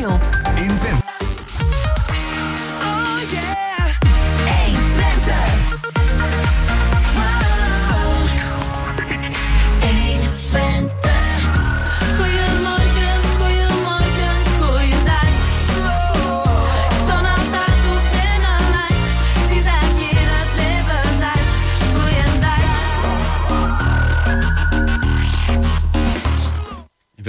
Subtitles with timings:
[0.00, 1.09] speelt in Twente.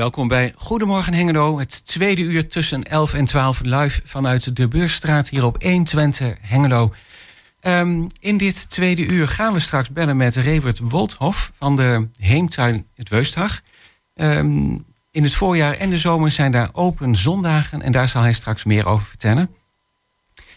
[0.01, 5.29] Welkom bij Goedemorgen Hengelo, het tweede uur tussen 11 en 12 live vanuit de Beursstraat
[5.29, 6.93] hier op 1 Twente Hengelo.
[7.59, 12.87] Ehm, in dit tweede uur gaan we straks bellen met Revert Wolthof van de Heemtuin
[12.95, 13.61] Het Weustag.
[14.13, 14.77] Ehm,
[15.11, 18.63] in het voorjaar en de zomer zijn daar open zondagen en daar zal hij straks
[18.63, 19.55] meer over vertellen.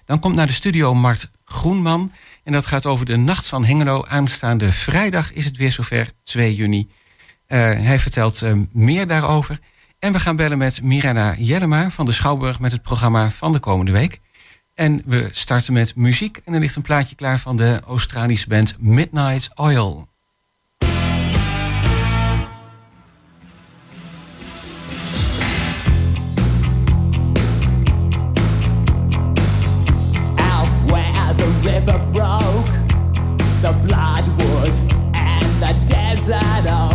[0.05, 2.13] Dan komt naar de studio Mart Groenman
[2.45, 4.05] en dat gaat over de Nacht van Hengelo.
[4.05, 6.89] Aanstaande vrijdag is het weer zover, 2 juni.
[7.47, 9.59] Eh, hij vertelt eh, meer daarover.
[9.99, 13.59] En we gaan bellen met Mirena Jellema van de Schouwburg met het programma van de
[13.59, 14.21] komende week.
[14.75, 16.41] En we starten met muziek.
[16.45, 20.09] En er ligt een plaatje klaar van de Australische band Midnight Oil.
[31.65, 32.67] river broke,
[33.63, 34.75] the bloodwood
[35.15, 36.94] and the desert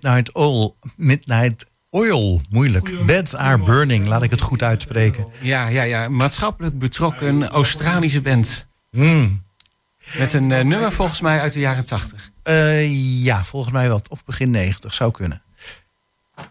[0.00, 0.76] Midnight Oil.
[0.96, 2.40] Midnight Oil.
[2.50, 3.06] Moeilijk.
[3.06, 4.06] Beds are burning.
[4.06, 5.26] Laat ik het goed uitspreken.
[5.40, 6.08] Ja, ja, ja.
[6.08, 8.66] Maatschappelijk betrokken Australische band.
[8.90, 9.42] Hmm.
[10.18, 12.30] Met een eh, nummer volgens mij uit de jaren 80.
[12.42, 14.00] Eh, ja, volgens mij wel.
[14.08, 15.42] Of begin 90 zou kunnen.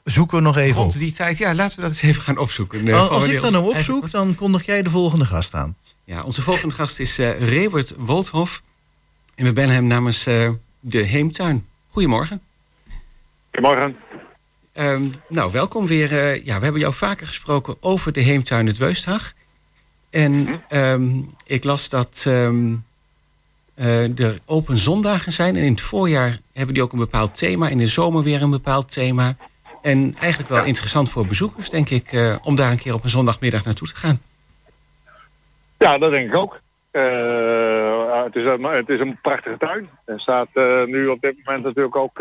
[0.04, 0.84] Zoeken we nog even op.
[0.84, 2.88] Rond die tijd, ja, laten we dat eens even gaan opzoeken.
[2.88, 5.76] Eh, Oh, als ik dan nou opzoek, dan kondig jij de volgende gast aan.
[6.06, 8.62] Ja, onze volgende gast is eh Rewert Wolthof.
[9.36, 10.50] En we bellen hem namens eh,
[10.80, 11.66] de Heemtuin.
[11.92, 12.42] Goedemorgen.
[13.52, 13.98] Goedemorgen.
[14.74, 16.12] Ehm, nou, welkom weer.
[16.12, 19.34] eh, ja, we hebben jou vaker gesproken over de Heemtuin het Weustag.
[20.10, 21.10] En ehm,
[21.46, 25.56] ik las dat eh, er open zondagen zijn.
[25.56, 27.68] En in het voorjaar hebben die ook een bepaald thema.
[27.70, 29.36] In de zomer weer een bepaald thema.
[29.82, 33.10] En eigenlijk wel interessant voor bezoekers, denk ik, eh, om daar een keer op een
[33.10, 34.22] zondagmiddag naartoe te gaan.
[35.78, 36.60] Ja, dat denk ik ook.
[36.92, 39.90] Het, is een, het is een prachtige tuin.
[40.06, 40.48] Er staat
[40.86, 42.20] nu op dit moment natuurlijk ook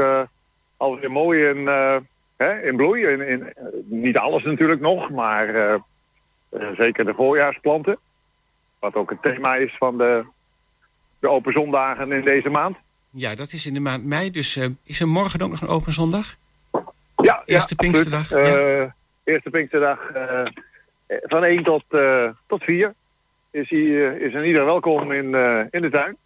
[0.79, 1.97] alweer mooi in, eh,
[2.37, 3.07] hè, in bloei.
[3.07, 3.53] In, in,
[3.85, 5.75] niet alles natuurlijk nog, maar eh,
[6.49, 7.99] eh, zeker de voorjaarsplanten.
[8.79, 10.25] Wat ook het thema is van de,
[11.19, 12.77] de open zondagen in deze maand.
[13.11, 14.31] Ja, dat is in de maand mei.
[14.31, 16.37] Dus is er morgen ook nog een open zondag?
[17.17, 17.83] Ja, Eerste ja.
[17.83, 18.33] Pinksterdag,
[19.25, 20.11] Eerste Pinksterdag
[21.07, 21.85] van 1 tot,
[22.47, 22.95] tot 4
[23.51, 25.25] is, hij, eh, is een ieder welkom in,
[25.71, 26.17] in de tuin.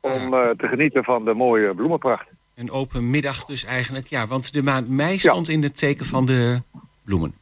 [0.00, 2.26] Om eh, te genieten van de mooie bloemenpracht.
[2.62, 4.06] Een open middag dus eigenlijk.
[4.06, 6.62] Ja, want de maand mei stond in het teken van de
[7.04, 7.34] bloemen.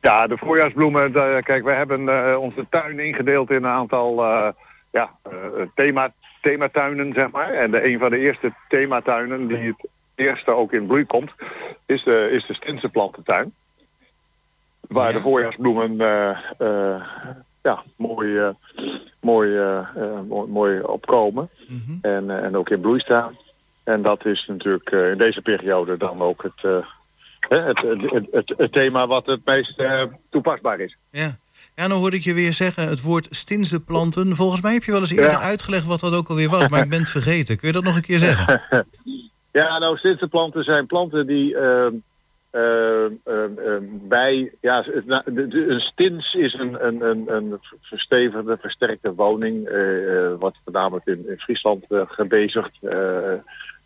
[0.00, 1.12] Ja, de voorjaarsbloemen.
[1.12, 4.48] de- kijk, we hebben eh, onze tuin ingedeeld in een aantal eh,
[4.90, 5.32] ja, eh,
[5.74, 6.12] thema,
[6.42, 7.50] thematuinen, zeg maar.
[7.52, 11.30] En de, een van de eerste thematuinen die het eerste ook in bloei komt,
[11.86, 13.52] is de, is de Stinsenplantentuin.
[14.80, 15.16] Waar Ja.
[15.16, 17.02] de voorjaarsbloemen eh, eh,
[17.62, 18.48] ja, mooi, eh,
[19.20, 21.48] mooi, eh, eh, mooi, mooi opkomen.
[22.02, 23.36] en, eh, en ook in bloei staan.
[23.86, 26.86] En dat is natuurlijk eh, in deze periode dan ook het, eh,
[27.66, 30.96] het, het, het, het, het thema wat het meest eh, toepasbaar is.
[31.10, 31.38] Ja.
[31.74, 34.36] Ja, nou hoorde ik je weer zeggen het woord stinzenplanten.
[34.36, 35.40] Volgens mij heb je wel eens eerder Ja.
[35.40, 37.56] uitgelegd wat dat ook alweer was, maar ik ben het vergeten.
[37.56, 38.62] Kun je dat nog een keer zeggen?
[39.52, 41.94] Ja, nou, stinsenplanten zijn planten die ehm,
[42.50, 44.52] ehm, ehm, bij...
[44.60, 49.68] Ja, het- na- de- de- een stins is een, een, een, een verstevigde, versterkte woning.
[50.38, 52.72] wat voornamelijk in, in Friesland gebezigd.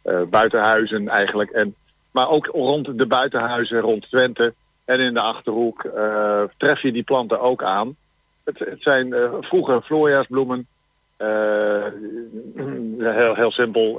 [0.02, 1.50] Eh, buitenhuizen eigenlijk.
[1.50, 1.74] En,
[2.10, 4.54] maar ook rond de buitenhuizen, rond Twente
[4.84, 5.84] en in de Achterhoek...
[5.84, 7.96] eh, tref je die planten ook aan.
[8.44, 10.66] Het, het zijn eh, vroeger voorjaarsbloemen...
[12.98, 13.96] Heel, heel simpel,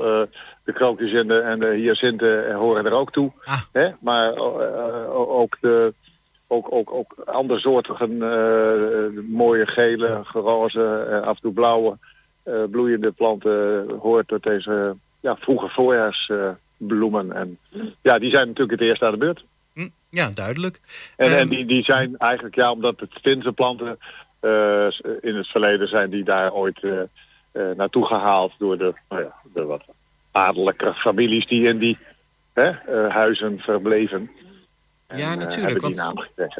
[0.63, 3.31] de krokus en de, en de hyacinten horen er ook toe.
[3.43, 3.61] Ah.
[3.71, 3.89] Hè?
[3.99, 4.35] Maar
[5.15, 5.93] ook, de,
[6.51, 11.97] ook, ook, ook andere soorten eh, mooie gele, roze, af en toe blauwe
[12.69, 17.31] bloeiende planten hoort tot deze ja, vroege voorjaarsbloemen.
[17.31, 17.57] en
[18.01, 19.43] ja, die zijn natuurlijk het eerst aan de beurt.
[19.73, 20.79] Hm, Ja, duidelijk.
[21.15, 23.97] En, Ehm, en die, die zijn eigenlijk, ja, omdat het stinsenplanten
[24.41, 24.87] eh,
[25.21, 27.01] in het verleden zijn die daar ooit eh,
[27.51, 29.83] eh, naartoe gehaald door de, nou ja, de wat
[30.31, 31.97] adellijke families die in die
[32.53, 32.71] hè,
[33.09, 34.31] huizen verbleven.
[35.07, 36.03] En, Ja, natuurlijk, want-.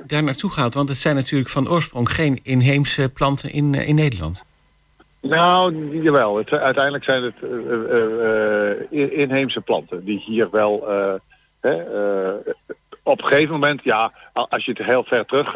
[0.08, 4.44] Daar naartoe gehaald, want het zijn natuurlijk van oorsprong geen inheemse planten in, in Nederland.
[5.22, 6.38] Nou, jawel.
[6.38, 10.76] Het, uiteindelijk zijn het eh, eh, eh, in- inheemse planten die hier wel
[13.04, 15.56] op een gegeven moment, ja, als je het heel ver terug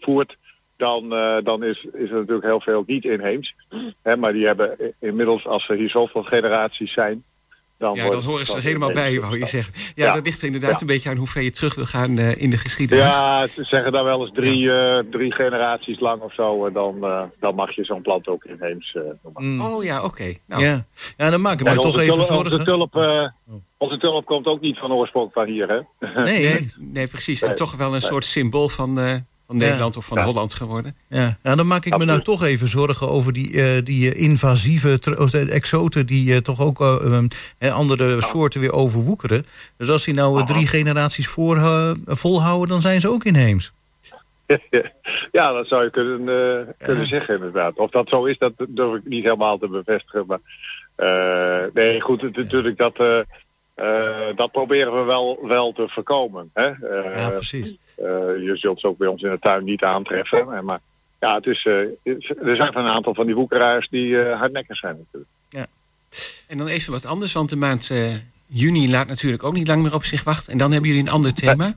[0.00, 0.36] voert,
[0.76, 1.08] dan,
[1.44, 3.54] dan is, is er natuurlijk heel veel niet inheems.
[4.02, 7.24] Hè, maar die hebben inmiddels, als er hier zoveel generaties zijn,
[7.78, 9.74] dan, Ja, dan horen ze er dat helemaal bij, wou je zeggen.
[9.94, 10.12] Ja, Ja.
[10.14, 10.76] dat ligt er inderdaad Ja.
[10.80, 13.04] een beetje aan hoe ver je terug wil gaan eh, in de geschiedenis.
[13.04, 16.66] Ja, ze zeggen dan wel eens drie, eh, drie generaties lang of zo.
[16.66, 19.42] En dan, eh, dan mag je zo'n plant ook inheems eh, noemen.
[19.54, 20.34] hm, Oh ja, oké.
[20.46, 20.86] Nou, ja.
[21.16, 22.36] ja, dan maak ik me Kijk, toch even zorgen.
[22.52, 23.28] Onze tulp, eh,
[23.78, 25.80] onze tulp komt ook niet van oorsprong van hier, hè?
[26.22, 27.42] Nee, nee, nee, precies.
[27.42, 29.14] En toch wel een soort symbool van, eh,
[29.46, 30.24] van Nederland of van Ja.
[30.24, 30.96] Holland geworden.
[31.08, 34.20] Ja, nou, dan maak ik me nou toch even zorgen over die, eh, die eh,
[34.20, 34.98] invasieve
[35.50, 37.26] exoten die eh, toch ook eh, ehm,
[37.58, 39.46] eh, andere soorten weer overwoekeren.
[39.76, 41.60] Dus als die nou drie generaties voor,
[42.06, 43.72] volhouden, dan zijn ze ook inheems.
[45.32, 47.76] ja, dat zou je kunnen, kunnen zeggen inderdaad.
[47.76, 50.26] Of dat zo is, dat durf ik niet helemaal te bevestigen.
[50.26, 50.40] Maar
[51.72, 53.24] nee, goed, natuurlijk dat,
[54.36, 56.50] dat proberen we wel, wel te voorkomen.
[56.54, 56.66] Hè?
[56.66, 57.76] Eh, Ja, precies.
[57.96, 58.04] eh,
[58.44, 60.38] je zult ze ook bij ons in de tuin niet aantreffen.
[60.52, 60.80] Eh, Maar
[61.20, 61.78] ja, het is, eh,
[62.48, 65.30] er zijn een aantal van die woekeraars die eh, hardnekkig zijn natuurlijk.
[66.48, 68.14] En dan even wat anders, want de maand eh,
[68.46, 70.52] juni laat natuurlijk ook niet lang meer op zich wachten.
[70.52, 71.76] En dan hebben jullie een ander thema.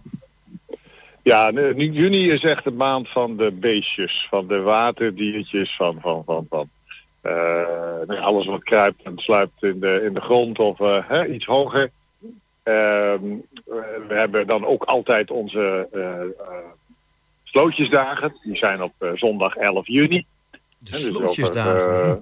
[1.24, 6.24] Ja, nu- juni is echt de maand van de beestjes, van de waterdiertjes, van, van,
[6.26, 6.70] van, van
[7.22, 7.32] eh,
[8.08, 11.46] nou alles wat kruipt en sluipt in de, in de grond of eh, hè, iets
[11.46, 11.92] hoger.
[12.64, 13.22] Ehm,
[14.08, 16.28] we hebben dan ook altijd onze eh, eh,
[17.44, 18.36] slootjesdagen.
[18.44, 20.26] Die zijn op eh, zondag 11 juni.
[20.50, 20.58] De
[20.92, 22.04] dus slootjesdagen.
[22.12, 22.16] eh,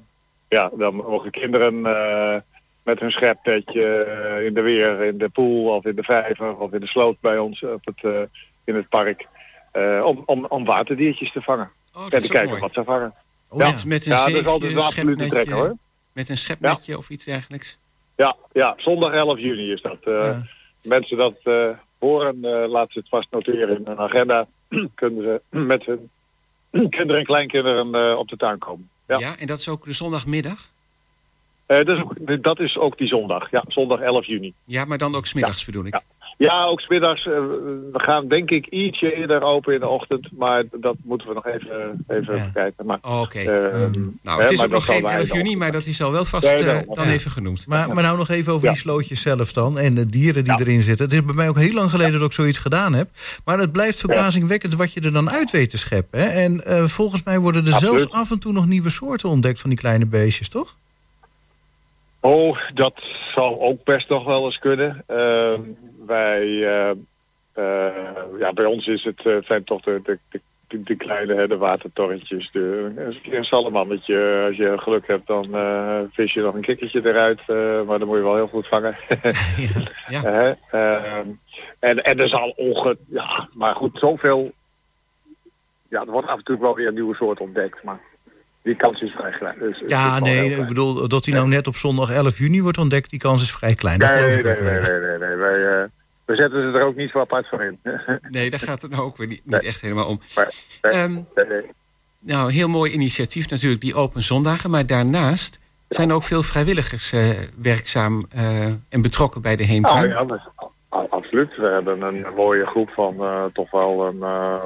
[0.50, 2.36] ja, dan mogen kinderen eh,
[2.84, 6.72] met hun schepnetje eh, in de weer, in de pool of in de vijver of
[6.74, 8.22] in de sloot bij ons op het, eh,
[8.64, 9.28] in het park.
[9.72, 11.72] eh, om, om, om waterdiertjes te vangen.
[11.96, 12.62] Oh, en te kijken mooi.
[12.62, 13.14] wat ze vangen.
[13.50, 13.66] Oh, ja.
[13.68, 13.72] ja.
[13.72, 15.76] Met, met een Ja, dat is altijd een trekker hoor.
[16.14, 17.78] Met een schepnetje of iets dergelijks.
[18.16, 19.98] Ja, ja, zondag 11 juni is dat.
[20.04, 20.44] Eh, Ja.
[20.82, 24.48] Mensen dat eh, horen, eh laten ze het vast noteren in hun agenda.
[24.96, 25.42] Kunnen ze
[25.74, 26.10] met hun
[26.90, 28.90] kinderen en kleinkinderen eh, op de tuin komen.
[29.08, 29.20] Ja.
[29.20, 29.38] Ja.
[29.38, 30.72] en dat is ook de zondagmiddag?
[31.66, 33.52] Eh, dat, is ook, dat is ook die zondag.
[33.52, 34.54] Ja, zondag 11 juni.
[34.66, 35.94] Ja, maar dan ook smiddags bedoel ik.
[35.94, 36.02] Ja.
[36.40, 37.26] Ja, ook smiddags.
[37.26, 37.34] eh,
[37.92, 40.30] we gaan denk ik ietsje eerder open in de ochtend.
[40.32, 42.50] Maar dat moeten we nog even, even Ja.
[42.54, 42.86] kijken.
[42.86, 43.40] Maar, Oh, Oké.
[43.40, 43.92] ehm,
[44.24, 46.26] nou, het is ook nog geen wij 11 dan- juni, maar dat is al wel
[46.26, 47.12] vast Nee, eh, dan Ja.
[47.14, 47.68] even genoemd.
[47.68, 48.72] Maar, maar nou nog even over Ja.
[48.72, 49.78] die slootjes zelf dan.
[49.80, 51.06] En de dieren die erin zitten.
[51.06, 53.10] Het is bij mij ook heel lang geleden dat ik zoiets gedaan heb.
[53.46, 56.20] Maar het blijft verbazingwekkend wat je er dan uit weet te scheppen.
[56.20, 56.28] Hè?
[56.28, 58.00] En eh, volgens mij worden er Absoluut.
[58.00, 60.76] zelfs af en toe nog nieuwe soorten ontdekt van die kleine beestjes, toch?
[62.20, 62.94] Oh, dat
[63.36, 65.04] zal ook best nog wel eens kunnen.
[65.08, 65.62] Ehm,
[66.08, 66.90] wij, eh,
[67.54, 67.94] eh,
[68.40, 72.50] ja, bij ons is het, eh, zijn toch de, de, de, kleine hè, de watertorretjes.
[72.52, 72.92] De,
[73.24, 74.46] een salamannetje.
[74.48, 75.46] Als je geluk hebt, dan
[76.12, 77.42] vis je nog een kikkertje eruit.
[77.88, 78.96] maar dan moet je wel heel goed vangen.
[80.08, 80.24] Ja.
[80.72, 81.28] Ehm,
[81.80, 82.98] en, en er zal onge...
[83.08, 84.52] Ja, maar goed, zoveel...
[85.90, 87.84] Ja, er wordt af en toe wel weer een nieuwe soort ontdekt.
[87.84, 88.00] Maar
[88.64, 89.56] die kans is vrij klein.
[89.60, 92.78] Dus, Ja, heel nee, ik bedoel dat hij nou net op zondag 11 juni wordt
[92.78, 93.10] ontdekt.
[93.10, 94.00] Die kans is vrij klein.
[94.00, 95.36] Nee, nee, nee, nee, nee.
[95.36, 95.90] Wij,
[96.28, 97.80] we zetten ze er ook niet zo apart voor in.
[98.30, 100.20] Nee, daar gaat het nou ook weer niet, niet echt helemaal om.
[100.36, 101.62] Maar, nee, Ehm, nee,
[102.20, 104.70] nou, heel mooi initiatief natuurlijk, die open zondagen.
[104.70, 107.30] Maar daarnaast zijn ook veel vrijwilligers eh,
[107.62, 110.10] werkzaam eh, en betrokken bij de Oh, heemtuin.
[110.10, 111.56] ja, dat is- a- absoluut.
[111.56, 114.20] We hebben een mooie groep van eh, toch wel een,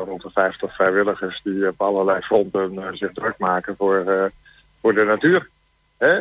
[0.05, 4.31] rond de 50 vrijwilligers die op allerlei fronten zich druk maken voor,
[4.81, 5.49] voor de natuur.
[5.97, 6.13] Hè?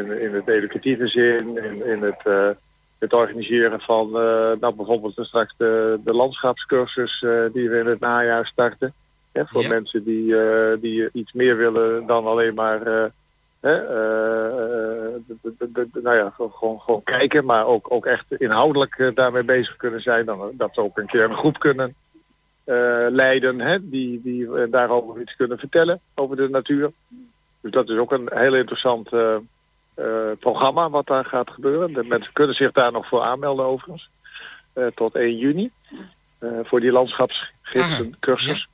[0.00, 2.56] In, in het educatieve zin, in, in het,
[3.00, 8.00] het organiseren van eh, nou, bijvoorbeeld straks de, de landschapscursus eh, die we in het
[8.00, 8.94] najaar starten.
[9.32, 9.42] Hè?
[9.46, 9.68] Voor Ja.
[9.68, 12.80] mensen die, eh, die iets meer willen dan alleen maar
[13.60, 13.82] hè,
[16.02, 20.26] nou ja, gewoon- gewoon, kijken, maar ook, ook echt inhoudelijk daarmee bezig kunnen zijn.
[20.26, 21.94] Dan, dat ze ook een keer een groep kunnen
[23.10, 26.90] leiden hè, die, die daarover iets kunnen vertellen over de natuur.
[27.60, 29.08] Dus dat is ook een heel interessant
[30.40, 31.92] programma wat daar gaat gebeuren.
[31.92, 34.10] De mensen kunnen zich daar nog voor aanmelden overigens.
[34.72, 35.70] eh, tot 1 juni.
[36.38, 38.68] eh, voor die landschapsgidsencursus.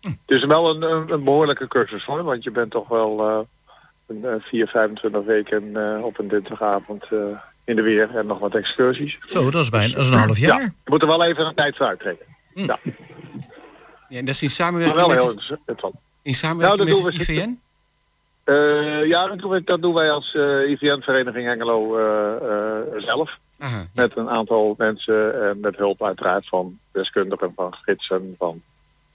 [0.00, 3.38] Het is wel een, een, een behoorlijke cursus hoor, want je bent toch wel eh,
[4.06, 7.18] een, eh, 4, 25 weken eh, op een dinsdagavond eh,
[7.64, 9.18] in de weer en nog wat excursies.
[9.26, 10.58] Zo, dat is bijna dat is een half jaar.
[10.60, 12.26] Ja, je moet er wel even een tijd voor uittrekken.
[12.54, 12.78] Ja,
[14.08, 15.94] Ja, en dat is in maar samenwerking wel heel met, interessant.
[16.22, 17.60] in samenwerking Nou, dat met doen het we IVN?
[18.48, 20.34] Eh, ja, dat doen, we, dat doen wij als
[20.66, 23.38] IVN-vereniging eh, eh, zelf.
[23.58, 23.86] Aha, ja.
[23.94, 28.62] Met een aantal mensen en met hulp uiteraard van deskundigen, van gidsen, van,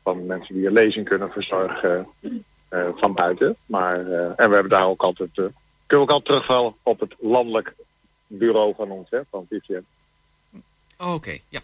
[0.04, 2.08] van mensen die een lezing kunnen verzorgen
[2.96, 3.56] van buiten.
[3.66, 3.96] Maar,
[4.36, 5.56] en we hebben daar ook altijd, kunnen
[5.88, 7.74] we ook altijd terugvallen op het landelijk
[8.28, 9.86] bureau van ons, hè, van het IVN.
[10.98, 11.60] Oh, Oké, ja.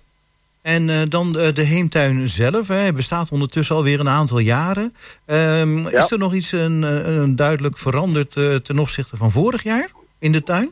[0.76, 2.68] En eh, dan de, de heemtuin zelf.
[2.68, 4.94] Hè, hij bestaat ondertussen alweer een aantal jaren.
[5.26, 6.04] Ehm, Ja.
[6.04, 6.82] Is er nog iets een,
[7.22, 10.72] een duidelijk veranderd eh, ten opzichte van vorig jaar in de tuin?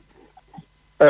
[0.98, 1.08] Eh,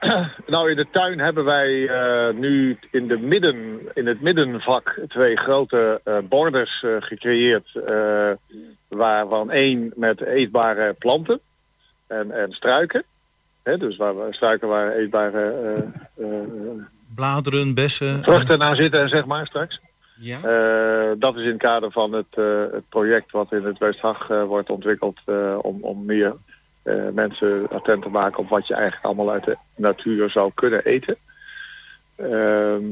[0.54, 3.56] nou, in de tuin hebben wij eh, nu in, de midden,
[3.94, 7.68] in het middenvak twee grote eh, borders eh, gecreëerd.
[7.86, 8.30] eh,
[8.88, 11.40] waarvan één met eetbare planten
[12.06, 13.04] en, en struiken.
[13.62, 15.52] Hè, dus waar we struiken waar eetbare
[16.16, 16.40] eh, eh,
[17.16, 18.22] Bladeren, bessen.
[18.22, 19.80] vruchten aan zitten, zeg maar, straks.
[20.14, 20.36] ja.
[20.36, 24.30] Eh, dat is in het kader van het, eh, het project wat in het Westhag
[24.30, 25.20] eh, wordt ontwikkeld
[25.60, 26.34] om, om meer
[27.12, 31.16] mensen attent te maken op wat je eigenlijk allemaal uit de natuur zou kunnen eten.
[32.16, 32.84] Ehm,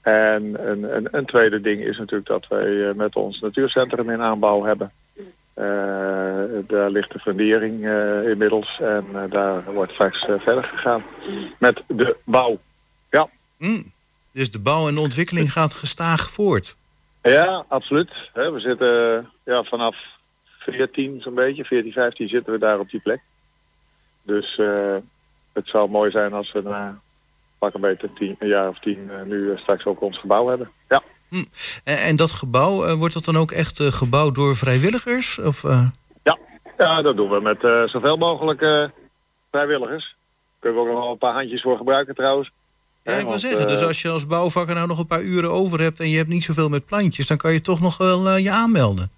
[0.00, 4.62] en een, een, een tweede ding is natuurlijk dat wij met ons natuurcentrum in aanbouw
[4.64, 4.90] hebben.
[6.66, 7.86] Daar ligt de fundering
[8.24, 11.02] inmiddels en daar wordt straks verder gegaan
[11.58, 12.58] met de bouw.
[13.62, 13.92] Mm.
[14.32, 16.76] Dus de bouw en de ontwikkeling gaat gestaag voort.
[17.22, 18.10] Ja, absoluut.
[18.32, 19.96] We zitten ja, vanaf
[20.58, 23.20] 14 zo'n beetje, 14, 15 zitten we daar op die plek.
[24.22, 24.96] Dus eh,
[25.52, 27.00] het zou mooi zijn als we na
[27.58, 30.46] pak een beetje tien, een jaar of tien eh, nu eh, straks ook ons gebouw
[30.46, 30.70] hebben.
[30.88, 31.02] Ja,
[31.84, 35.38] En, en dat gebouw, wordt dat dan ook echt gebouwd door vrijwilligers?
[35.38, 35.62] Of,
[36.22, 36.38] ja.
[36.78, 38.90] ja dat doen we met zoveel mogelijk
[39.50, 40.16] vrijwilligers.
[40.58, 42.50] Kunnen we ook nog wel een paar handjes voor gebruiken trouwens.
[43.04, 45.50] Ja, ik wil zeggen, dus eh, als je als bouwvakker nou nog een paar uren
[45.50, 46.00] over hebt...
[46.00, 47.26] en je hebt niet zoveel met plantjes...
[47.26, 49.10] dan kan je toch nog wel eh, je aanmelden.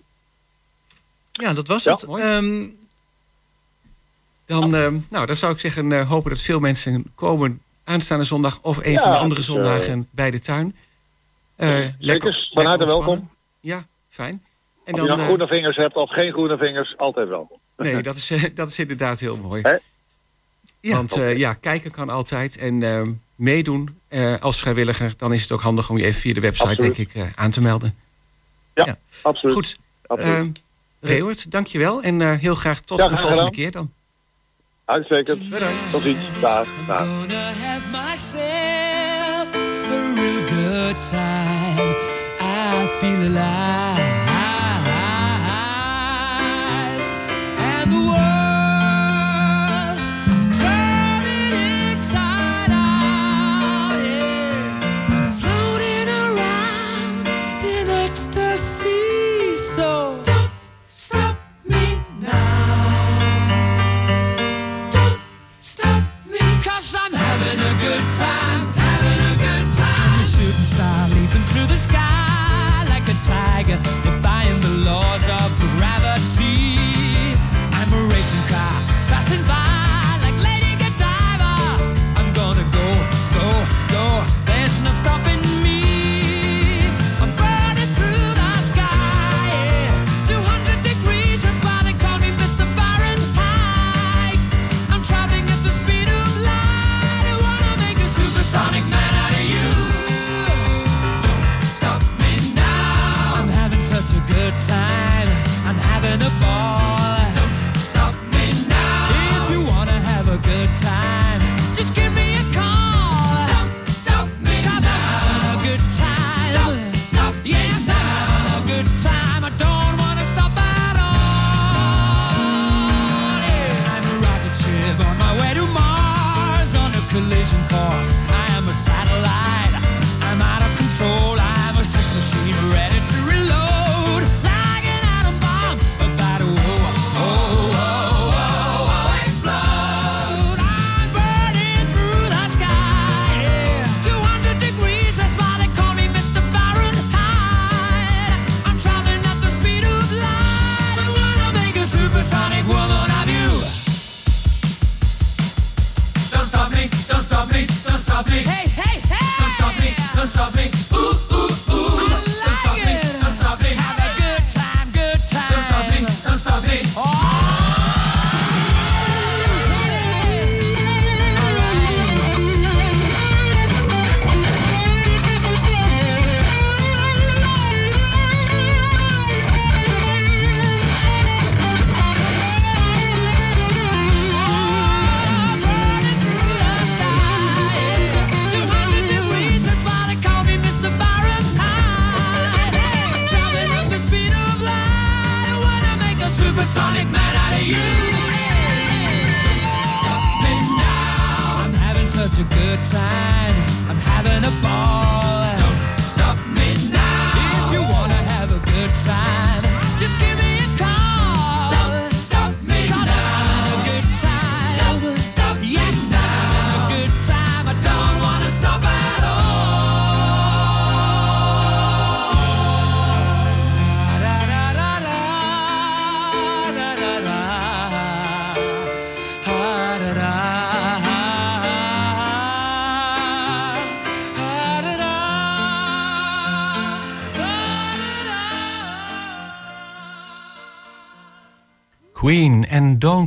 [1.32, 2.04] Ja, dat was Ja, het.
[2.04, 2.66] Ehm,
[4.46, 4.70] Dan,
[5.10, 9.00] nou, dan zou ik zeggen, hopen dat veel mensen komen aanstaande zondag of een Ja,
[9.02, 10.76] van de andere dus, eh, zondagen bij de tuin.
[11.56, 13.30] Eh, lekker, Zeker, van harte lekker welkom.
[13.60, 14.44] Ja, fijn.
[14.84, 17.58] En Of je nou eh, groene vingers hebt of geen groene vingers, altijd welkom.
[17.76, 19.62] nee, dat is, eh, dat is inderdaad heel mooi.
[20.80, 22.56] Ja, Want eh, ja, kijken kan altijd.
[22.58, 26.34] En ehm, meedoen eh, als vrijwilliger, dan is het ook handig om je even via
[26.34, 26.96] de website, Absoluut.
[26.96, 27.96] denk ik, eh, aan te melden.
[28.74, 28.98] Ja, Ja.
[29.22, 29.54] absoluut.
[29.54, 30.34] Goed, absoluut.
[30.34, 30.50] ehm
[31.00, 32.02] Reeuwert, dankjewel.
[32.02, 33.92] En eh, heel graag tot Ja, de volgende keer dan.
[34.88, 35.48] Uitstekend.
[35.48, 35.90] Bedankt.
[35.90, 36.18] Tot ziens.
[36.40, 36.66] Dag.
[36.86, 37.06] Dag.
[37.06, 41.94] gonna have myself a real good time.
[42.40, 44.27] I feel alive.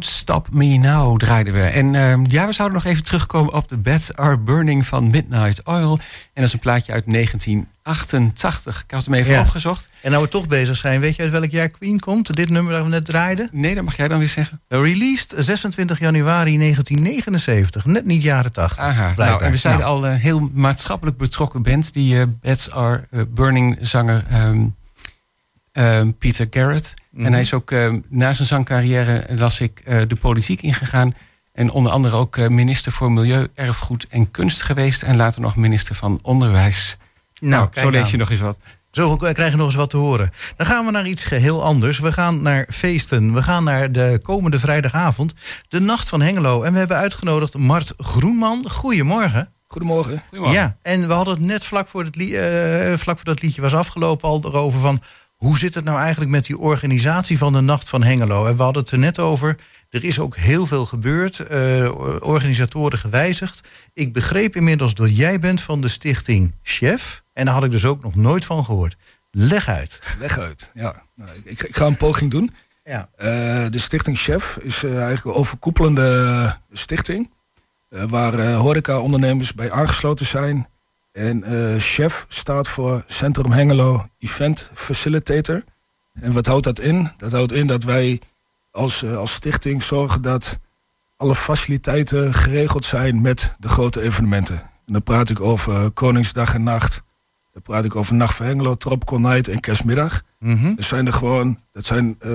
[0.02, 1.62] Don't Stop Me Now draaiden we.
[1.62, 5.64] En ehm, ja, we zouden nog even terugkomen op The Beds Are Burning van Midnight
[5.64, 5.92] Oil.
[5.92, 6.00] En
[6.34, 8.84] dat is een plaatje uit 1988.
[8.84, 9.40] Ik had hem even Ja.
[9.42, 9.90] opgezocht.
[10.02, 12.36] En nou we toch bezig zijn, weet je uit welk jaar Queen komt?
[12.36, 13.50] Dit nummer dat we net draaiden?
[13.52, 14.62] Nee, dat mag jij dan weer zeggen.
[14.68, 17.86] Released 26 januari 1979.
[17.86, 18.80] Net niet jaren 80.
[18.84, 19.90] Aha, nou, en we zijn Nou.
[19.90, 21.94] al een heel maatschappelijk betrokken band.
[21.94, 24.68] Die eh Beds Are eh, Burning zanger ehm,
[25.72, 26.94] ehm, Peter Garrett.
[27.17, 31.13] En hij is ook ehm, na zijn zangcarrière las ik eh, de politiek ingegaan.
[31.54, 35.04] En onder andere ook eh, minister voor Milieu, Erfgoed en Kunst geweest.
[35.04, 36.97] En later nog minister van Onderwijs.
[37.39, 38.12] Nou, kijk zo lees aan.
[38.12, 38.60] je nog eens wat.
[38.91, 40.30] Zo krijg je nog eens wat te horen.
[40.56, 42.00] Dan gaan we naar iets geheel anders.
[42.00, 43.34] We gaan naar feesten.
[43.34, 45.34] We gaan naar de komende vrijdagavond,
[45.67, 46.62] de Nacht van Hengelo.
[46.63, 48.69] En we hebben uitgenodigd Mart Groenman.
[48.69, 49.54] Goedemorgen.
[49.67, 50.21] Goedemorgen.
[50.52, 53.62] Ja, en we hadden het net vlak voor het, li- eh, vlak voor dat liedje
[53.62, 55.02] was afgelopen al erover van...
[55.41, 58.45] hoe zit het nou eigenlijk met die organisatie van de Nacht van Hengelo?
[58.45, 59.58] En we hadden het er net over,
[59.89, 63.67] er is ook heel veel gebeurd, eh, organisatoren gewijzigd.
[63.93, 67.23] Ik begreep inmiddels dat jij bent van de stichting Chef...
[67.34, 68.95] en daar had ik dus ook nog nooit van gehoord.
[69.32, 69.99] Leg uit.
[70.19, 70.71] Leg uit.
[70.73, 71.04] Ja.
[71.15, 72.54] Nou, ik, ik ga een poging doen.
[72.84, 73.10] Ja.
[73.15, 73.25] Eh,
[73.69, 77.32] de stichting Chef is eh, eigenlijk een overkoepelende stichting.
[77.89, 80.67] waar horeca-ondernemers bij aangesloten zijn.
[81.12, 85.63] En eh, Chef staat voor Centrum Hengelo Event Facilitator.
[86.13, 87.10] En wat houdt dat in?
[87.17, 88.21] Dat houdt in dat wij
[88.71, 90.60] als, eh, als stichting zorgen dat
[91.17, 94.56] alle faciliteiten geregeld zijn met de grote evenementen.
[94.62, 97.02] En dan praat ik over Koningsdag en Nacht.
[97.54, 100.21] Dan praat ik over Nacht van Hengelo, Tropical Night en Kerstmiddag.
[100.39, 100.76] Mhm.
[100.76, 102.32] Dat zijn er gewoon, dat zijn eh,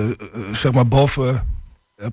[0.52, 1.54] zeg maar boven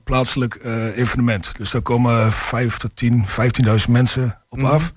[0.04, 0.60] plaatselijk
[0.95, 1.52] evenement.
[1.58, 4.67] Dus daar komen 5 tot 10, 15.000 mensen op Mhm.
[4.71, 4.93] af.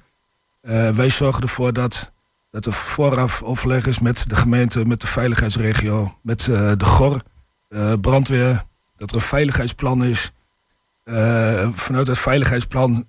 [0.67, 2.13] Eh, wij zorgen ervoor dat,
[2.51, 7.23] dat er vooraf overleg is met de gemeente, met de veiligheidsregio, met eh, de GOR,
[7.69, 8.65] eh, brandweer.
[8.97, 10.31] Dat er een veiligheidsplan is.
[11.75, 13.07] Vanuit het veiligheidsplan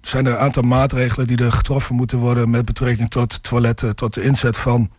[0.00, 4.14] zijn er een aantal maatregelen die er getroffen moeten worden met betrekking tot toiletten, tot
[4.14, 4.90] de inzet van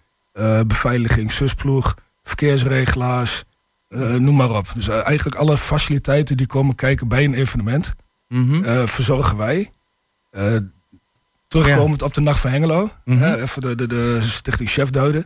[0.68, 3.44] beveiliging, susploeg, verkeersregelaars,
[4.18, 4.68] noem maar op.
[4.74, 7.94] Dus eigenlijk alle faciliteiten die komen kijken bij een evenement,
[8.28, 8.86] Mhm.
[8.88, 9.72] verzorgen wij.
[11.62, 13.18] Terugkomend op de Nacht van Hengelo, Mhm.
[13.18, 15.26] hè, even de, de, de stichting Chef duiden.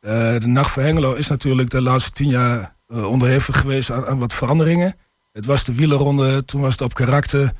[0.00, 4.06] Eh, de Nacht van Hengelo is natuurlijk de laatste tien jaar eh, onderhevig geweest aan,
[4.06, 4.94] aan wat veranderingen.
[5.32, 7.52] Het was de wielerronde, toen was het op karakter.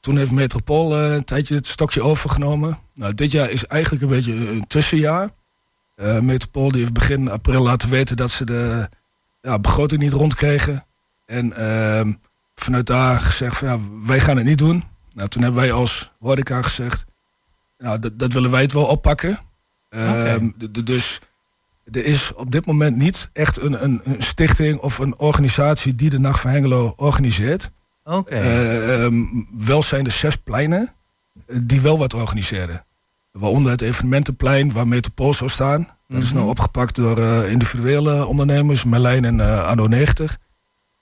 [0.00, 2.78] Toen heeft Metropool eh, een tijdje het stokje overgenomen.
[2.94, 5.28] Nou, dit jaar is eigenlijk een beetje een tussenjaar.
[6.20, 8.88] Metropool die heeft begin april laten weten dat ze de
[9.42, 10.86] ja, begroting niet rondkregen.
[11.26, 12.12] En ehm,
[12.54, 14.84] vanuit daar gezegd van ja, wij gaan het niet doen.
[15.14, 17.04] Nou, toen hebben wij als horeca gezegd,
[17.80, 19.38] nou, dat, dat willen wij het wel oppakken.
[19.88, 21.20] Ehm, d- d- dus
[21.92, 26.10] er is op dit moment niet echt een, een, een stichting of een organisatie die
[26.10, 27.70] de Nacht van Hengelo organiseert.
[28.04, 28.30] Oké.
[28.34, 29.24] Eh, ehm,
[29.58, 30.92] wel zijn er zes pleinen
[31.46, 32.84] eh, die wel wat organiseren.
[33.32, 35.88] Waaronder het evenementenplein waar Metropool zou staan.
[36.08, 36.36] Dat is Mhm.
[36.36, 40.38] nou opgepakt door eh, individuele ondernemers, Merlijn en eh Anno 90.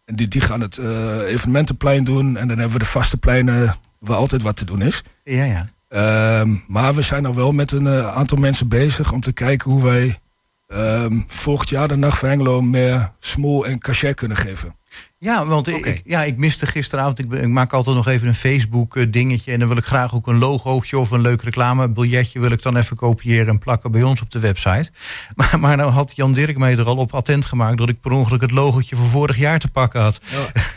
[0.05, 0.79] En die, die gaan het
[1.27, 2.37] evenementenplein doen.
[2.37, 5.03] En dan hebben we de vaste pleinen waar altijd wat te doen is.
[5.25, 5.69] Ja, ja.
[5.89, 9.71] Ehm, maar we zijn nog wel met een eh, aantal mensen bezig om te kijken
[9.71, 10.21] hoe wij
[10.67, 14.78] ehm, volgend jaar de Nacht van Hengelo meer smoel en cachet kunnen geven.
[15.21, 17.19] Ja, want ik, ja, ik miste gisteravond.
[17.19, 19.53] Ik, ben- ik maak altijd nog even een Facebook eh, dingetje.
[19.53, 22.77] En dan wil ik graag ook een logootje of een leuk reclamebiljetje wil ik dan
[22.77, 24.91] even kopiëren en plakken bij ons op de website.
[25.37, 28.11] Maar, maar nou had Jan Dirk mij er al op attent gemaakt dat ik per
[28.11, 30.21] ongeluk het logootje van vorig jaar te pakken had.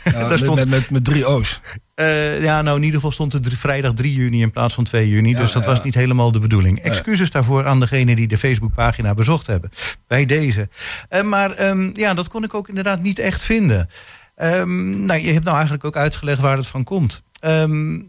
[0.04, 1.60] Ja, Daar stond- met, met, met drie O's.
[1.94, 5.08] Eh, ja, nou in ieder geval stond het vrijdag 3 juni in plaats van 2
[5.08, 5.30] juni.
[5.30, 5.68] Ja, dus dat ja.
[5.68, 6.78] was niet helemaal de bedoeling.
[6.78, 9.70] Excuses daarvoor aan degene die de Facebookpagina bezocht hebben.
[10.06, 10.68] Bij deze.
[11.08, 13.88] Eh, maar ehm, ja, dat kon ik ook inderdaad niet echt vinden.
[14.42, 17.22] Ehm, nou, je hebt nou eigenlijk ook uitgelegd waar het van komt.
[17.40, 18.00] Ehm,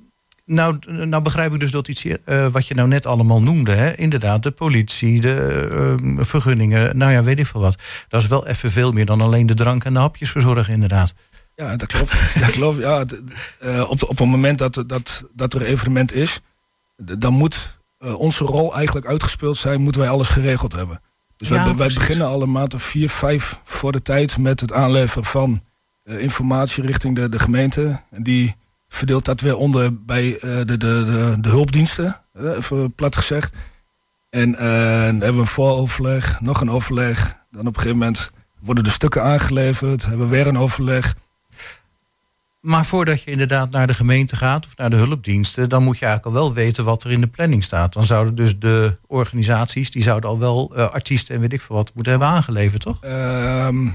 [0.46, 3.72] nou, nou begrijp ik dus dat iets eh, wat je nou net allemaal noemde.
[3.72, 3.96] Hè?
[3.96, 6.98] Inderdaad, de politie, de ehm, vergunningen.
[6.98, 7.76] Nou ja, weet ik veel wat.
[8.08, 11.14] Dat is wel even veel meer dan alleen de drank en de hapjes verzorgen, inderdaad.
[11.56, 12.12] Ja, dat klopt.
[12.42, 12.82] dat klopt.
[12.82, 13.04] Ja,
[13.60, 16.40] eh, op, op het moment dat, dat, dat er een evenement is,
[16.96, 21.02] dan moet eh, onze rol eigenlijk uitgespeeld zijn, moeten wij alles geregeld hebben.
[21.38, 21.98] Dus wij, Ja, wij precies.
[21.98, 25.62] beginnen al een maand of vier, vijf voor de tijd met het aanleveren van
[26.06, 28.02] informatie richting de, de gemeente.
[28.12, 28.56] En die
[28.88, 33.54] verdeelt dat weer onder bij eh, de, de, de, de hulpdiensten, eh, even plat gezegd.
[34.30, 34.66] En eh,
[35.06, 37.38] dan hebben we een vooroverleg, nog een overleg.
[37.52, 41.16] Dan op een gegeven moment worden de stukken aangeleverd, hebben we weer een overleg.
[42.64, 46.06] Maar voordat je inderdaad naar de gemeente gaat of naar de hulpdiensten, dan moet je
[46.06, 47.94] eigenlijk al wel weten wat er in de planning staat.
[47.94, 51.76] Dan zouden dus de organisaties, die zouden al wel eh, artiesten en weet ik veel
[51.76, 53.04] wat moeten hebben aangeleverd, toch?
[53.04, 53.88] Ehm,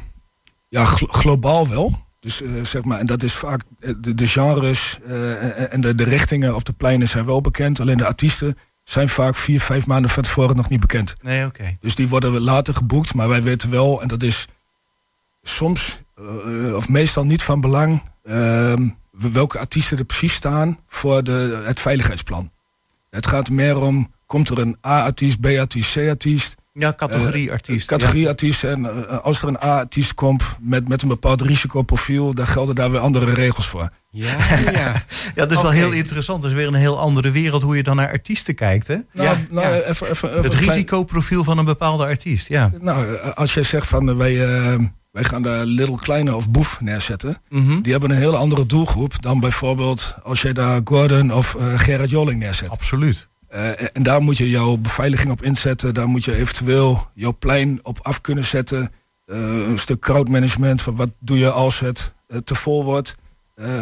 [0.69, 2.07] ja, glo- globaal wel.
[2.21, 5.95] Dus eh, zeg maar, en dat is vaak eh, de, de genres eh, en de,
[5.95, 7.81] de richtingen op de pleinen zijn wel bekend.
[7.81, 11.15] Alleen de artiesten zijn vaak vier, vijf maanden van tevoren nog niet bekend.
[11.23, 11.77] Nee, oké.
[11.81, 14.47] Dus die worden later geboekt, maar wij weten wel, en dat is
[15.43, 16.03] soms
[16.75, 22.51] of meestal niet van belang, ehm, welke artiesten er precies staan voor de, het veiligheidsplan.
[23.11, 27.87] Het gaat meer om, komt er een A-artiest, B-artiest, C-artiest, Ja, categorie artiest.
[27.87, 28.65] categorieartiest.
[28.65, 32.91] En eh, als er een A-artiest komt met, met een bepaald risicoprofiel, dan gelden daar
[32.91, 33.91] weer andere regels voor.
[34.11, 34.37] Ja,
[34.73, 34.93] ja.
[35.35, 36.43] Ja, dat is wel heel interessant.
[36.43, 38.97] Dat is weer een heel andere wereld hoe je dan naar artiesten kijkt, hè?
[39.13, 39.81] Nou, Ja, nou, ja.
[39.83, 42.73] Even, even, even Het risicoprofiel van een bepaalde artiest, ja.
[42.81, 44.79] nou, eh, als jij zegt van eh, wij, eh,
[45.13, 47.43] wij gaan de Little Kleine of Boef neerzetten.
[47.49, 47.81] Mhm.
[47.81, 52.11] Die hebben een hele andere doelgroep dan bijvoorbeeld als jij daar Gordon of eh, Gerard
[52.11, 52.69] Joling neerzet.
[52.69, 53.29] Absoluut.
[53.49, 55.95] Eh, en daar moet je jouw beveiliging op inzetten.
[55.95, 58.93] Daar moet je eventueel jouw plein op af kunnen zetten.
[59.27, 60.83] Eh, een stuk crowdmanagement.
[60.83, 63.15] Van wat doe je als het eh, te vol wordt?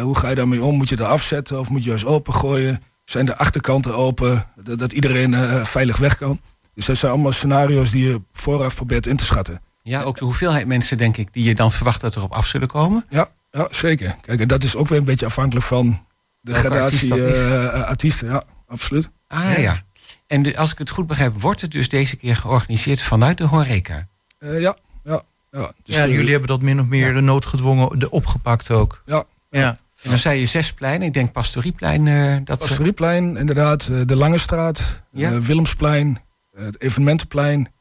[0.01, 0.75] Hoe ga je daarmee om?
[0.75, 2.83] Moet je er afzetten of moet je juist opengooien?
[3.05, 4.45] Zijn de achterkanten open?
[4.63, 6.41] Dat, dat iedereen veilig weg kan.
[6.73, 9.61] Dus dat zijn allemaal scenario's die je vooraf probeert in te schatten.
[9.83, 12.47] ja, ook de hoeveelheid mensen, denk ik, die je dan verwacht dat er op af
[12.47, 13.05] zullen komen.
[13.09, 14.15] Ja, ja zeker.
[14.21, 16.05] Kijk, en dat is ook weer een beetje afhankelijk van
[16.41, 17.49] de Welke gradatie artiest
[17.85, 18.27] artiesten.
[18.27, 19.09] Ja, absoluut.
[19.27, 19.83] Ah ja.
[20.27, 23.43] En de- als ik het goed begrijp, wordt het dus deze keer georganiseerd vanuit de
[23.43, 24.07] horeca.
[24.39, 25.71] Eh, ja, ja, ja.
[25.83, 29.01] Dus ja, de- jullie hebben dat min of meer noodgedwongen de opgepakt ook.
[29.05, 29.77] Ja, Ja.
[30.03, 31.07] En dan zei je zes pleinen.
[31.07, 32.07] Ik denk Pastorieplein.
[32.07, 33.87] eh dat ze- Pastorieplein, inderdaad.
[33.87, 35.31] eh, De Lange Straat, Ja.
[35.31, 36.19] eh, Willemsplein,
[36.53, 37.71] eh, het Evenementenplein.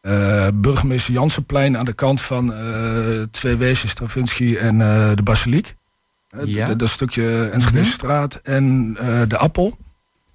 [0.00, 5.76] eh, burgemeester Jansenplein aan de kant van eh Twee Wezens, Stravinsky en eh, de Basiliek.
[6.28, 6.74] Eh, Ja.
[6.74, 7.88] dat- stukje Enschede Mhm.
[7.90, 9.78] straat en eh, de Appel.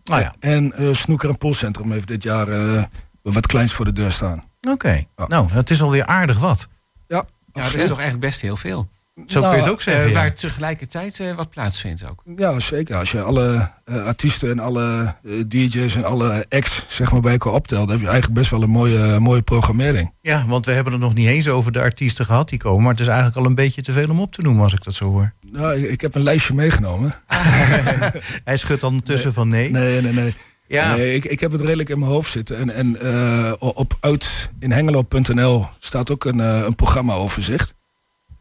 [0.09, 2.83] Nou ja, En eh, Snoeker en Poolcentrum heeft dit jaar eh,
[3.21, 4.43] wat kleins voor de deur staan.
[4.69, 5.03] oké.
[5.15, 5.27] Ja.
[5.27, 6.67] Nou, het is alweer aardig wat.
[7.07, 8.89] Ja, ja, dat is toch eigenlijk best heel veel.
[9.27, 10.03] Zo Nou, kun je het ook zeggen.
[10.03, 10.15] Eh, ja.
[10.15, 12.23] Waar tegelijkertijd eh, wat plaatsvindt ook.
[12.35, 12.95] Ja, zeker.
[12.95, 17.31] Als je alle eh, artiesten en alle eh, DJ's en alle acts zeg maar, bij
[17.31, 20.13] elkaar optelt, dan heb je eigenlijk best wel een mooie, mooie programmering.
[20.21, 22.81] Ja, want we hebben het nog niet eens over de artiesten gehad die komen.
[22.81, 24.83] Maar het is eigenlijk al een beetje te veel om op te noemen als ik
[24.83, 25.33] dat zo hoor.
[25.51, 27.13] Nou, ik, ik heb een lijstje meegenomen.
[28.43, 29.71] Hij schudt dan tussen van nee.
[29.71, 30.35] Nee, nee, nee.
[30.67, 32.57] Ja, Nee, ik, ik heb het redelijk in mijn hoofd zitten.
[32.57, 37.77] En, en eh, op uit in hengelo.nl staat ook een, een programmaoverzicht.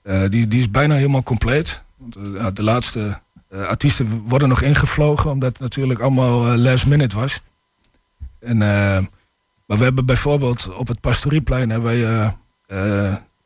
[0.08, 1.82] Eh, die, die is bijna helemaal compleet.
[1.96, 7.16] Want, eh, de laatste eh, artiesten worden nog ingevlogen, omdat het natuurlijk allemaal last minute
[7.16, 7.40] was.
[8.40, 8.58] En,
[9.66, 12.34] maar we hebben bijvoorbeeld op het Pastorieplein hebben wij,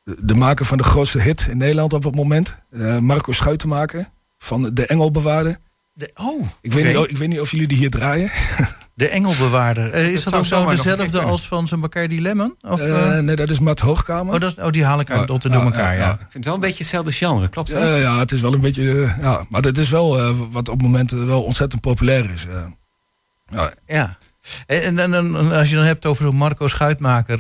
[0.05, 2.57] de, maker van de grootste hit in Nederland op het moment,
[3.01, 5.57] Marco Schuitenmaker van de Engelbewaarder.
[5.92, 6.98] de, oh, Ik, weet oké.
[6.98, 8.31] niet, ik weet niet of jullie die hier draaien.
[9.03, 9.93] de engelbewaarder.
[9.93, 12.55] Eh, is Dat ook zo dezelfde als van zijn Bacardi Lemon?
[12.61, 14.35] Of, Eh, eh, nee, dat is Matt Hoogkamer.
[14.35, 16.07] oh, dat, oh, die haal ik uit Ja, door ja, elkaar, ja, ja.
[16.07, 16.12] ja.
[16.12, 17.83] Ik vind het wel een beetje hetzelfde genre, klopt dat?
[17.88, 19.15] Ja, ja, het is wel een beetje.
[19.21, 22.47] ja, maar dat is wel eh, wat op momenten wel ontzettend populair is.
[22.47, 22.65] eh.
[23.51, 24.17] ja, Ja.
[24.67, 27.38] En, en, en- als je dan hebt over zo'n Marco Schuitmaker,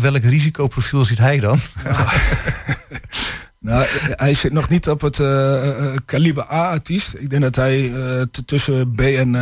[0.00, 1.58] welk risicoprofiel zit hij dan?
[3.60, 5.16] nou, hij zit nog niet op het
[6.04, 7.14] kaliber A-artiest.
[7.18, 9.32] Ik denk dat hij eh, tussen B en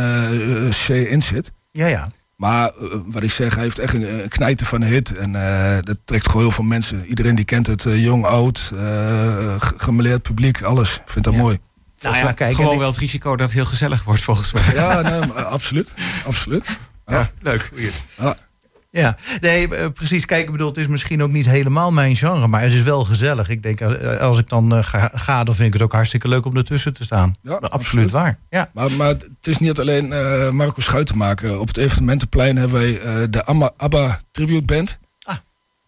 [0.85, 1.51] C in zit.
[1.73, 2.07] Ja, ja.
[2.35, 5.15] Maar eh, wat ik zeg, hij heeft echt een, een knijter van een hit.
[5.17, 7.05] En eh, dat trekt gewoon heel veel mensen.
[7.05, 8.79] Iedereen die kent het, eh, jong, oud, eh,
[9.59, 10.99] ge- gemeleerd publiek, alles.
[11.05, 11.41] Vindt dat Ja.
[11.41, 11.59] mooi.
[12.01, 12.55] Nou ja, kijk.
[12.55, 14.73] Gewoon ik- wel het risico dat het heel gezellig wordt, volgens mij.
[14.73, 15.93] Ja, nee, maar absoluut.
[16.25, 16.77] absoluut.
[17.05, 17.71] Ja, leuk.
[18.17, 18.35] Ja.
[19.01, 20.25] Ja, nee, eh, precies.
[20.25, 23.03] Kijk, ik bedoel, het is misschien ook niet helemaal mijn genre, maar het is wel
[23.03, 23.49] gezellig.
[23.49, 26.27] Ik denk, eh, als ik dan eh, ga, ga, dan vind ik het ook hartstikke
[26.27, 27.35] leuk om ertussen te staan.
[27.41, 28.11] Ja, absoluut, absoluut.
[28.11, 28.39] waar.
[28.49, 28.69] Ja.
[28.73, 31.59] Maar, maar het is niet alleen eh, Marco Schuitenmaker.
[31.59, 34.97] Op het evenementenplein hebben wij eh, de Amma, ABBA Tribute Band.
[35.23, 35.35] Ah.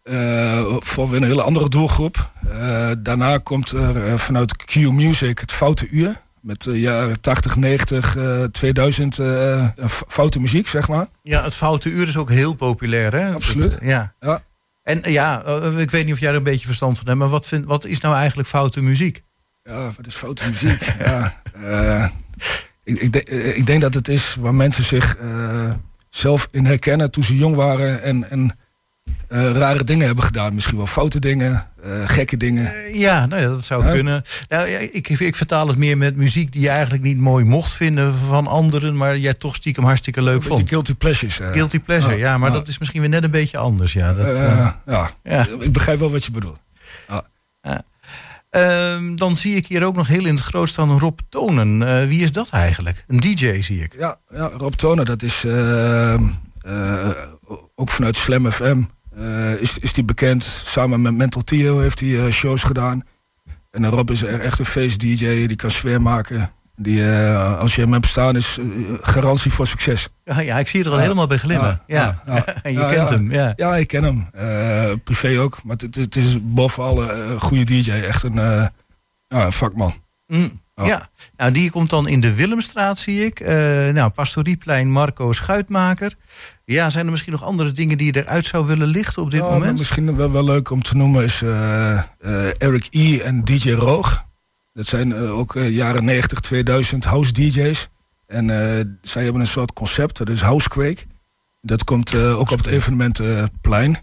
[0.04, 2.32] Eh, voor weer een hele andere doelgroep.
[2.50, 6.24] Eh, daarna komt er eh, vanuit Q Music het Foute Uur.
[6.46, 11.08] Met de jaren 80, 90, eh, 2000 eh, f- foute muziek, zeg maar.
[11.24, 13.34] ja, het Foute Uur is ook heel populair, hè?
[13.34, 13.78] Absoluut.
[13.82, 14.14] Ja.
[14.20, 14.42] Ja.
[14.84, 17.20] En eh, ja, eh, ik weet niet of jij er een beetje verstand van hebt,
[17.20, 19.24] maar wat, vind, wat is nou eigenlijk foute muziek?
[19.64, 20.82] Ja, wat is foute muziek?
[21.06, 22.08] ja, eh,
[22.84, 25.72] ik, ik, de- eh, ik denk dat het is waar mensen zich eh,
[26.10, 28.58] zelf in herkennen toen ze jong waren en, en
[29.28, 30.54] eh, rare dingen hebben gedaan.
[30.54, 32.74] Misschien wel foute dingen, eh, gekke dingen.
[32.74, 34.24] Eh, Ja, nou ja, dat zou kunnen.
[34.48, 37.72] Nou, ja, ik, ik vertaal het meer met muziek die je eigenlijk niet mooi mocht
[37.72, 40.70] vinden van anderen, maar jij toch stiekem hartstikke leuk vond.
[40.70, 41.36] guilty pleasures.
[41.36, 43.94] Guilty pleasure, Ja, maar dat is misschien weer net een beetje anders.
[43.94, 44.38] Ja, dat,
[44.86, 45.12] ja.
[45.24, 45.48] ja.
[45.60, 46.60] ik begrijp wel wat je bedoelt.
[48.50, 52.08] Ehm, dan zie ik hier ook nog heel in het groot staan Rob Tonen.
[52.08, 53.04] Wie is dat eigenlijk?
[53.08, 53.96] Een DJ zie ik.
[53.98, 56.22] Ja, ja Rob Toner, dat is eh, eh,
[57.76, 58.82] ook vanuit Slam FM.
[59.18, 60.44] eh, is, is die bekend.
[60.66, 63.04] Samen met Mental Tio heeft hij eh, shows gedaan.
[63.72, 66.52] En eh, Rob is echt een feest-dj, die kan sfeer maken.
[66.78, 68.66] Die, eh, als je hem hebt staan, is eh,
[69.02, 70.08] garantie voor succes.
[70.24, 71.82] Ja, ja ik zie je er al helemaal bij glimmen.
[71.88, 72.22] Ja,
[72.64, 73.32] en je kent hem.
[73.32, 73.54] Ja.
[73.56, 74.28] Ja, ik ken hem.
[74.34, 75.64] Eh, privé ook.
[75.64, 77.92] Maar het, het is boven alle eh, goede DJ.
[77.92, 78.40] Echt een
[79.28, 79.94] eh, vakman.
[80.28, 80.86] Mm, Ja.
[80.86, 83.40] ja, nou die komt dan in de Willemstraat, zie ik.
[83.40, 83.56] Eh
[83.94, 86.16] nou, Pastorieplein, Marco Schuitmaker.
[86.66, 89.42] Ja, zijn er misschien nog andere dingen die je eruit zou willen lichten op dit
[89.42, 89.78] maar moment?
[89.78, 92.04] Misschien wel, wel leuk om te noemen is eh, eh,
[92.58, 93.20] Eric E.
[93.20, 94.26] en DJ Roog.
[94.76, 97.88] Dat zijn ook eh, jaren 90, 2000 house DJ's.
[98.28, 101.04] En eh, zij hebben een soort concept, dat is Housequake.
[101.62, 103.98] Dat komt eh, ook op het evenementenplein.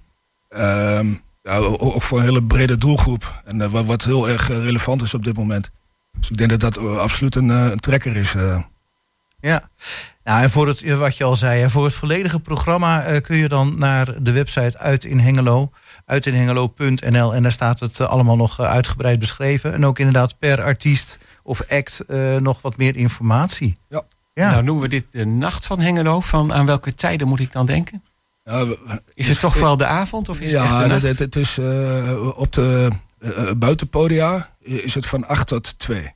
[0.49, 3.43] Ehm ja, ook voor een hele brede doelgroep.
[3.45, 5.71] En wat, wat heel erg relevant is op dit moment.
[6.19, 8.35] Dus ik denk dat dat eh, absoluut een, eh, een trekker is.
[8.35, 8.63] eh.
[9.41, 9.69] Ja,
[10.25, 13.49] nou, en voor het, wat je al zei, voor het volledige programma eh, kun je
[13.49, 15.71] dan naar de website Uit in Hengelo,
[16.07, 19.73] uitinhengelo.nl en daar staat het allemaal nog uitgebreid beschreven.
[19.73, 23.77] En ook inderdaad per artiest of act eh, nog wat meer informatie.
[23.89, 24.03] Ja.
[24.35, 26.21] Ja, Nou noemen we dit de Nacht van Hengelo.
[26.21, 28.03] Van aan welke tijden moet ik dan denken?
[28.45, 28.79] Ja, we-
[29.15, 31.03] Is het toch wel de avond of is het echt Ja, de het, nacht?
[31.03, 32.89] het, het is eh, op de
[33.23, 36.15] eh, eh, buitenpodia is het van 8 tot 2.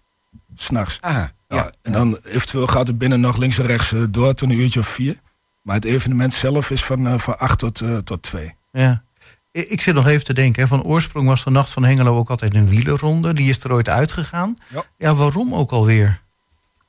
[0.55, 0.99] S'nachts.
[1.01, 1.33] Ah, Ja.
[1.49, 1.71] ja.
[1.83, 4.81] En dan eventueel gaat het binnen nog links en rechts eh, door tot een uurtje
[4.81, 5.21] of vier.
[5.63, 8.55] Maar het evenement zelf is van, eh, van 8 tot, eh, tot 2.
[8.73, 9.05] ja.
[9.53, 12.31] Ik zit nog even te denken, hè, van oorsprong was de Nacht van Hengelo ook
[12.31, 13.33] altijd een wielerronde.
[13.33, 14.57] Die is er ooit uitgegaan.
[14.69, 14.85] Ja.
[14.97, 16.21] ja waarom ook alweer?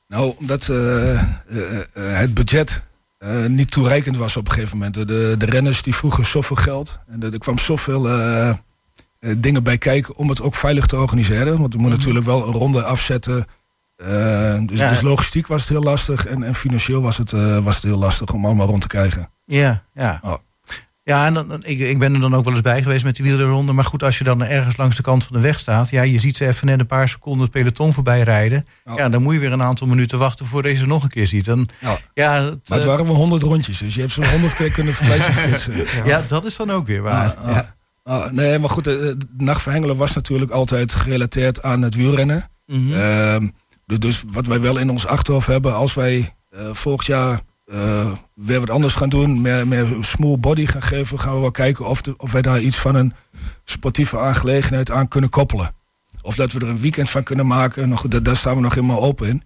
[0.08, 2.82] Nou, omdat eh, eh, eh, het budget
[3.18, 4.94] eh, niet toereikend was op een gegeven moment.
[4.94, 5.04] De,
[5.38, 6.98] de renners die vroegen zoveel geld.
[7.06, 8.54] En er er kwam zoveel eh, eh,
[9.36, 11.58] dingen bij kijken om het ook veilig te organiseren.
[11.58, 13.46] Want we moeten natuurlijk wel een ronde afzetten.
[13.96, 14.88] Eh, dus, Ja.
[14.90, 16.26] dus logistiek was het heel lastig.
[16.26, 19.30] En, en financieel was het, eh, was het heel lastig om allemaal rond te krijgen.
[19.44, 20.20] Ja, ja.
[20.24, 20.34] Oh.
[21.02, 23.24] Ja, en dan, ik, ik ben er dan ook wel eens bij geweest met die
[23.24, 23.72] wielerronde.
[23.72, 25.90] Maar goed, als je dan ergens langs de kant van de weg staat...
[25.90, 28.64] ja, je ziet ze even net een paar seconden het peloton voorbij rijden.
[28.84, 28.92] Ja.
[28.96, 31.26] Ja, dan moet je weer een aantal minuten wachten voordat je ze nog een keer
[31.26, 31.44] ziet.
[31.44, 31.96] Dan, Ja.
[32.14, 33.78] ja, het, Maar het eh, waren wel honderd rondjes.
[33.78, 36.04] Dus je hebt ze honderd keer kunnen voorbij flitsen.
[36.04, 37.34] ja, dat is dan ook weer waar.
[37.34, 37.58] Ah,
[38.08, 41.94] ah, nee, maar goed, de, de Nacht van Hengelen was natuurlijk altijd gerelateerd aan het
[41.94, 42.48] wielrennen.
[42.66, 42.92] Mhm.
[42.92, 43.48] Ehm,
[43.86, 48.12] dus, dus wat wij wel in ons achterhoofd hebben, als wij eh, volgend jaar eh,
[48.34, 51.86] weer wat anders gaan doen, meer, meer small body gaan geven, gaan we wel kijken
[51.86, 53.12] of, de, of wij daar iets van een
[53.64, 55.74] sportieve aangelegenheid aan kunnen koppelen.
[56.22, 58.74] Of dat we er een weekend van kunnen maken, nog, daar, daar staan we nog
[58.74, 59.42] helemaal open in.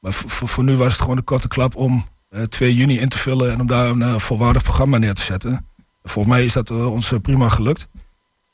[0.00, 3.18] Maar voor, nu was het gewoon een korte klap om eh 2 juni in te
[3.18, 5.66] vullen en om daar een eh, volwaardig programma neer te zetten.
[6.02, 7.88] Volgens mij is dat eh, ons eh, prima gelukt.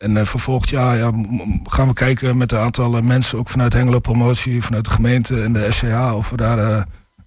[0.02, 3.38] En eh, voor volgend jaar ja, m- gaan we kijken met een aantal eh, mensen,
[3.38, 6.82] ook vanuit Hengelo Promotie, vanuit de gemeente en de SCH, of we daar eh,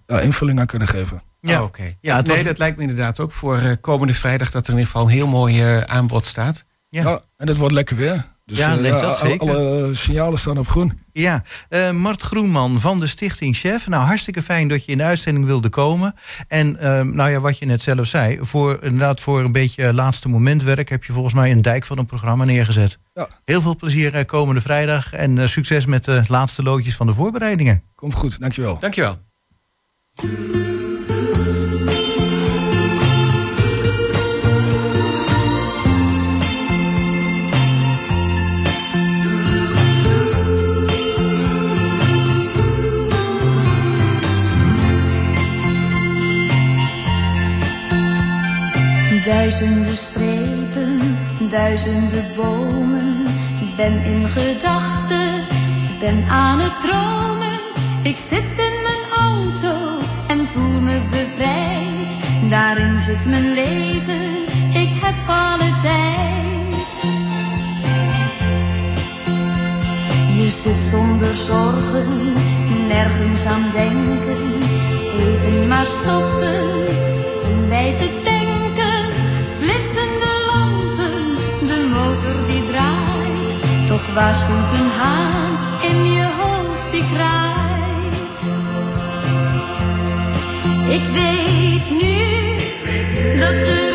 [0.06, 1.22] ja, invulling aan kunnen geven.
[1.40, 1.58] ja.
[1.58, 1.94] Oh, Oké.
[2.00, 4.72] Ja, het nee, was- dat lijkt me inderdaad ook voor eh, komende vrijdag dat er
[4.72, 6.64] in ieder geval een heel mooi eh, aanbod staat.
[6.88, 7.02] Ja.
[7.02, 7.20] Ja.
[7.36, 8.24] en het wordt lekker weer.
[8.46, 9.48] Dus Ja, eh, nee, dat alle- zeker.
[9.48, 10.98] Alle signalen staan op groen.
[11.12, 13.88] Ja, eh, Mart Groenman van de Stichting Chef.
[13.88, 16.14] Nou, hartstikke fijn dat je in de uitzending wilde komen.
[16.48, 20.28] En ehm, nou ja, wat je net zelf zei, voor, inderdaad voor een beetje laatste
[20.28, 22.98] momentwerk heb je volgens mij een dijk van een programma neergezet.
[23.14, 23.28] Ja.
[23.44, 27.14] Heel veel plezier eh, komende vrijdag en eh, succes met de laatste loodjes van de
[27.14, 27.82] voorbereidingen.
[27.94, 28.78] Komt goed, dankjewel.
[28.78, 29.18] Dankjewel.
[49.58, 53.24] Duizenden strepen, duizenden bomen.
[53.76, 55.44] Ben in gedachten,
[56.00, 57.60] ben aan het dromen.
[58.02, 62.18] Ik zit in mijn auto en voel me bevrijd.
[62.50, 67.02] Daarin zit mijn leven, ik heb alle tijd.
[70.36, 72.32] Je zit zonder zorgen,
[72.88, 74.62] nergens aan denken.
[75.18, 76.84] Even maar stoppen
[77.44, 78.15] om bij te
[84.16, 88.40] Waar schuilt een haan in je hoofd die kraait?
[90.88, 92.36] Ik weet nu
[93.40, 93.85] dat de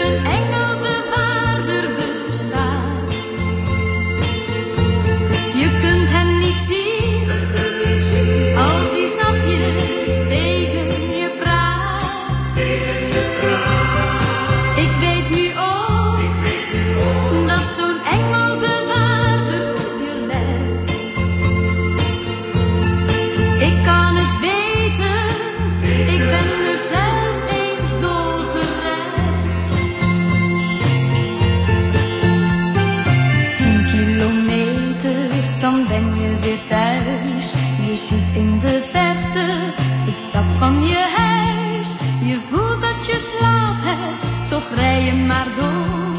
[43.06, 46.16] je slaapt hebt, toch rij je maar door.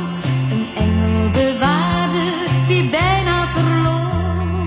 [0.50, 2.24] Een engel bewaarde
[2.66, 4.66] die bijna verloor.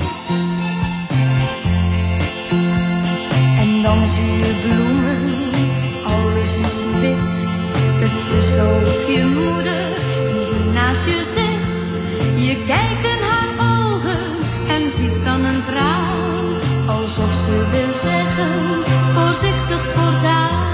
[3.58, 5.22] En dan zie je bloemen,
[6.04, 7.34] alles is wit.
[8.04, 9.88] Het is ook je moeder
[10.50, 11.84] die naast je zit.
[12.46, 14.26] Je kijkt in haar ogen
[14.68, 16.98] en ziet dan een vrouw.
[17.00, 18.54] Alsof ze wil zeggen,
[19.14, 20.65] voorzichtig voortaan.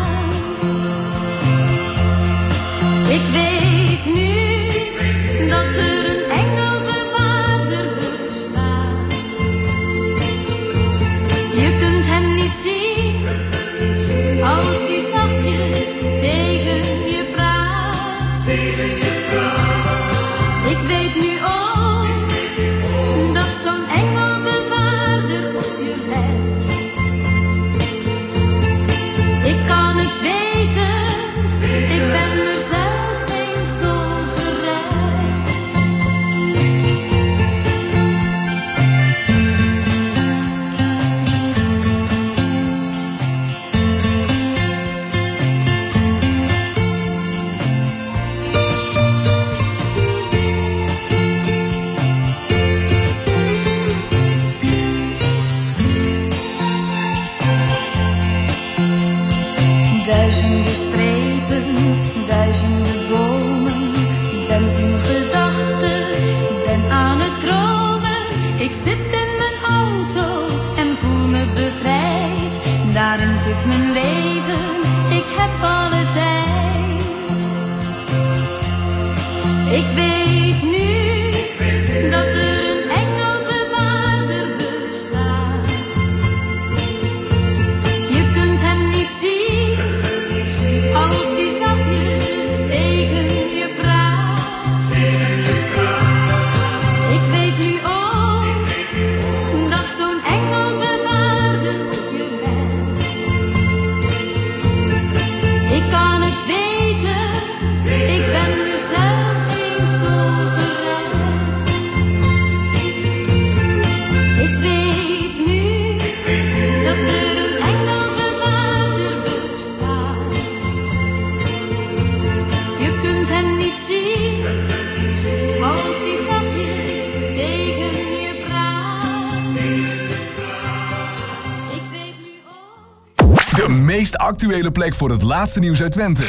[134.61, 136.23] actuele plek voor het laatste nieuws uit Twente.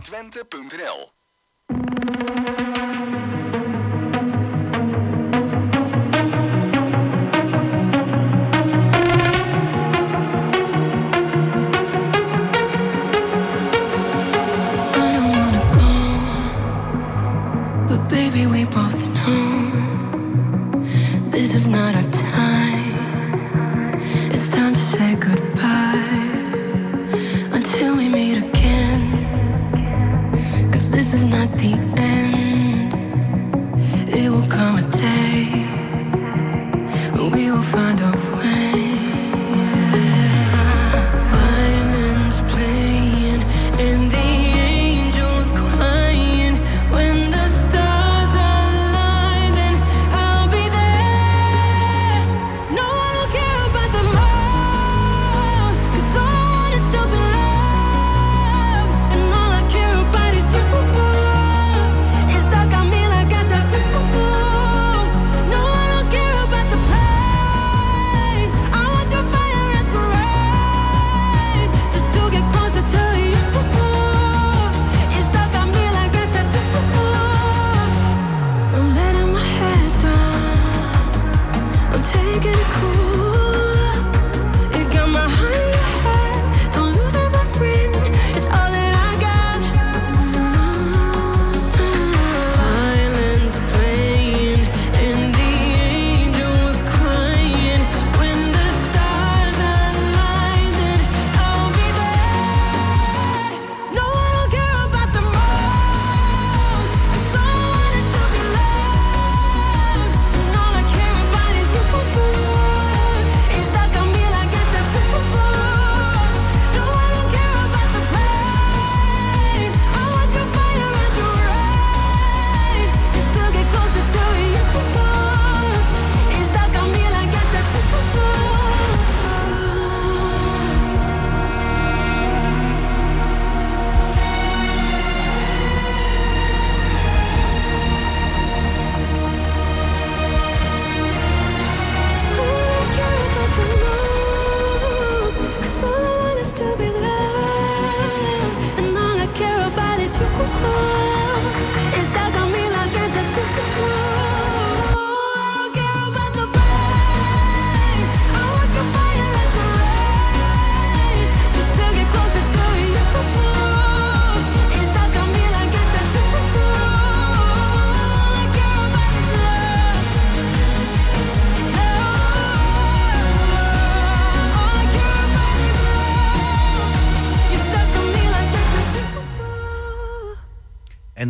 [0.00, 1.19] 120.nl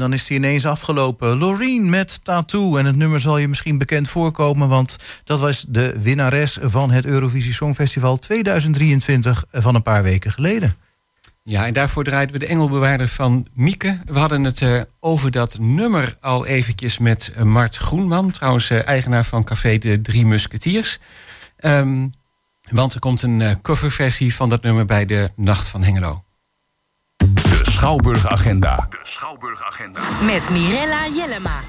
[0.00, 1.38] dan is die ineens afgelopen.
[1.38, 2.76] Loreen met Tattoo.
[2.76, 4.68] En het nummer zal je misschien bekend voorkomen...
[4.68, 10.76] want dat was de winnares van het Eurovisie Songfestival 2023 van een paar weken geleden.
[11.42, 13.98] Ja, en daarvoor draaiden we de engelbewaarder van Mieke.
[14.04, 18.30] We hadden het eh, over dat nummer al eventjes met eh, Mart Groenman.
[18.30, 20.98] Trouwens, eh, eigenaar van Café De Drie Musketiers.
[21.56, 22.08] Ehm,
[22.70, 26.24] want er komt een coverversie van dat nummer bij de Nacht van Hengelo.
[27.80, 28.88] De Schouwburg Agenda.
[30.24, 31.60] Met Mirella Jellema.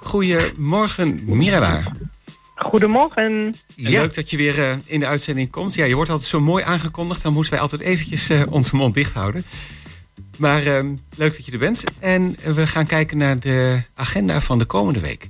[0.00, 1.80] Goedemorgen, Mirella.
[2.54, 3.54] Goedemorgen.
[3.74, 3.90] Ja.
[3.90, 5.74] Leuk dat je weer eh, in de uitzending komt.
[5.74, 7.22] Ja, je wordt altijd zo mooi aangekondigd.
[7.22, 9.44] Dan moeten wij altijd eventjes eh, onze mond dicht houden.
[10.38, 11.84] Maar ehm, leuk dat je er bent.
[12.00, 15.28] En we gaan kijken naar de agenda van de komende week.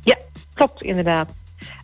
[0.00, 0.18] Ja,
[0.54, 1.34] klopt inderdaad.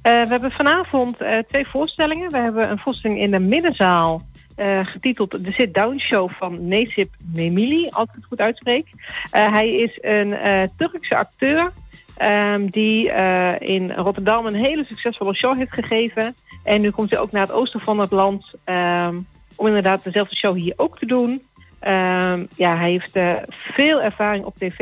[0.02, 2.30] Eh, we hebben vanavond eh, twee voorstellingen.
[2.30, 4.22] We hebben een voorstelling in de middenzaal
[4.54, 8.88] eh, getiteld De Sit Down Show van Necip Memili, als ik het goed uitspreek.
[9.30, 11.72] Eh, hij is een eh, Turkse acteur
[12.16, 13.12] ehm, die
[13.58, 16.34] in Rotterdam een hele succesvolle show heeft gegeven.
[16.64, 19.16] En nu komt hij ook naar het oosten van het land ehm,
[19.56, 21.42] om inderdaad dezelfde show hier ook te doen.
[21.80, 24.78] Ehm, ja, hij heeft veel ervaring op tv,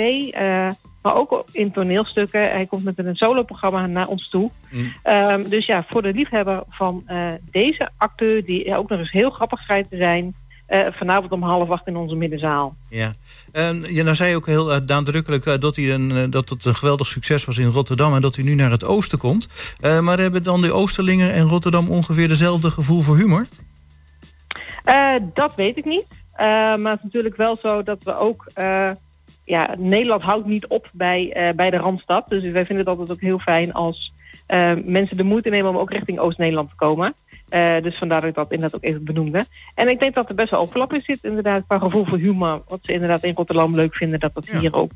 [1.03, 2.40] maar ook in toneelstukken.
[2.40, 4.50] Hij komt met een soloprogramma naar ons toe.
[4.70, 4.92] Mm.
[5.03, 9.30] Ehm, dus ja, voor de liefhebber van eh, deze acteur, die ook nog eens heel
[9.30, 10.34] grappig schijnt te zijn,
[10.66, 12.74] eh, vanavond om half acht in onze middenzaal.
[12.88, 13.12] Ja.
[13.53, 14.80] En je nou zei ook heel eh,
[15.61, 18.14] dat, hij een, dat het een geweldig succes was in Rotterdam...
[18.14, 19.48] en dat hij nu naar het oosten komt.
[20.00, 23.46] Maar hebben dan de Oosterlingen en Rotterdam ongeveer dezelfde gevoel voor humor?
[25.34, 26.07] Dat weet ik niet.
[26.36, 28.46] Maar het is natuurlijk wel zo dat we ook...
[29.45, 32.28] ja, Nederland houdt niet op bij, eh, bij de Randstad.
[32.28, 34.12] Dus wij vinden het altijd ook heel fijn als
[34.47, 37.14] eh, mensen de moeite nemen om ook richting Oost-Nederland te komen.
[37.49, 39.47] Eh, dus vandaar dat ik dat inderdaad ook even benoemde.
[39.74, 42.62] En ik denk dat er best wel overlap in zit inderdaad qua gevoel voor humor.
[42.68, 44.59] Wat ze inderdaad in Rotterdam leuk vinden, dat dat Ja.
[44.59, 44.90] hier ook...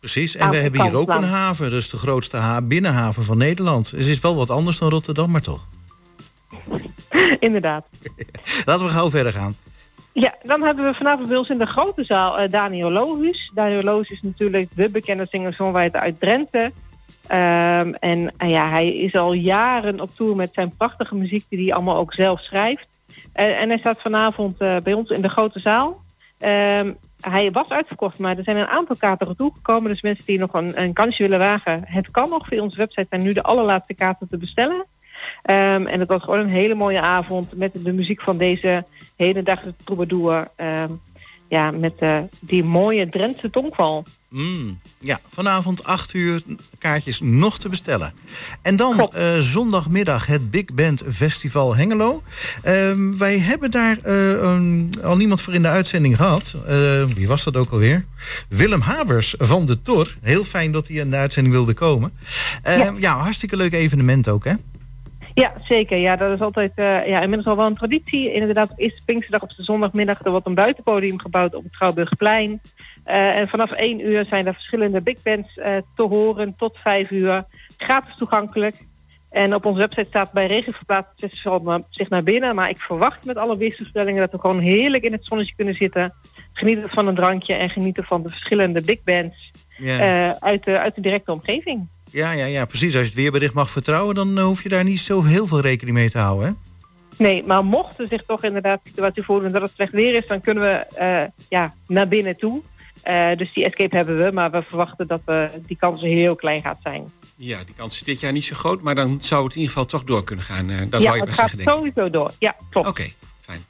[0.00, 0.36] Precies.
[0.36, 1.70] En we hebben hier ook een haven.
[1.70, 3.90] Dus de grootste ha binnenhaven van Nederland.
[3.90, 5.66] Dus het is wel wat anders dan Rotterdam, maar toch.
[7.40, 7.86] inderdaad.
[8.66, 9.56] Laten we gauw verder gaan.
[10.12, 13.50] Ja, dan hebben we vanavond bij ons in de grote zaal eh, Daniel Lohuus.
[13.54, 16.72] Daniel Lohuus is natuurlijk de bekende singer-songwriter uit Drenthe.
[17.26, 21.74] Ehm, en ja, hij is al jaren op tour met zijn prachtige muziek die hij
[21.74, 22.88] allemaal ook zelf schrijft.
[23.32, 26.02] Eh, en hij staat vanavond eh, bij ons in de grote zaal.
[26.38, 29.90] Ehm, hij was uitverkocht, maar er zijn een aantal kaarten toegekomen.
[29.90, 32.46] Dus mensen die nog een, een kansje willen wagen, het kan nog.
[32.46, 34.86] Via onze website zijn nu de allerlaatste kaarten te bestellen.
[35.42, 38.84] Ehm, en het was gewoon een hele mooie avond met de muziek van deze
[39.16, 40.48] hedendaagse troubadour.
[40.56, 40.92] ehm,
[41.48, 44.04] ja, met eh, die mooie Drentse tongval.
[44.30, 46.42] Mm, ja, vanavond 8 uur
[46.78, 48.12] kaartjes nog te bestellen.
[48.62, 52.22] En dan eh, zondagmiddag het Big Band Festival Hengelo.
[52.62, 56.56] Ehm, wij hebben daar eh, al niemand voor in de uitzending gehad.
[56.66, 58.04] Eh, wie was dat ook alweer?
[58.48, 60.14] Willem Habers van de Tor.
[60.22, 62.12] Heel fijn dat hij in de uitzending wilde komen.
[62.62, 62.94] Ja.
[62.98, 63.18] ja.
[63.18, 64.54] hartstikke leuk evenement ook, hè?
[65.34, 65.98] Ja, zeker.
[65.98, 68.32] Ja, dat is altijd eh, ja, inmiddels al wel een traditie.
[68.32, 70.24] Inderdaad, is Pinksterdag op de zondagmiddag.
[70.24, 72.60] Er wordt een buitenpodium gebouwd op het Schouwburgplein.
[73.04, 77.10] Eh, en vanaf 1 uur zijn er verschillende big bands eh, te horen tot 5
[77.10, 77.44] uur.
[77.76, 78.88] Gratis toegankelijk.
[79.30, 82.54] En op onze website staat bij regen verplaatst het festival na- zich naar binnen.
[82.54, 86.14] Maar ik verwacht met alle weersvoorspellingen dat we gewoon heerlijk in het zonnetje kunnen zitten.
[86.52, 89.50] Genieten van een drankje en genieten van de verschillende big bands
[90.38, 91.88] uit, de, uit de directe omgeving.
[92.10, 92.94] Ja, ja, ja, precies.
[92.94, 94.14] Als je het weerbericht mag vertrouwen...
[94.14, 96.52] dan eh, hoef je daar niet zo heel veel rekening mee te houden, hè?
[97.24, 100.40] Nee, maar mocht er zich toch inderdaad situatie voordoen dat het slecht weer is, dan
[100.40, 102.62] kunnen we eh, ja, naar binnen toe.
[103.02, 106.62] Eh, dus die escape hebben we, maar we verwachten dat eh, die kans heel klein
[106.62, 107.10] gaat zijn.
[107.36, 109.72] Ja, die kans is dit jaar niet zo groot, maar dan zou het in ieder
[109.72, 110.70] geval toch door kunnen gaan.
[110.70, 112.32] Eh, dat ja, wou je het gaat zeggen, sowieso door.
[112.38, 112.88] Ja, klopt.
[112.88, 113.08] Oké,
[113.40, 113.64] fijn.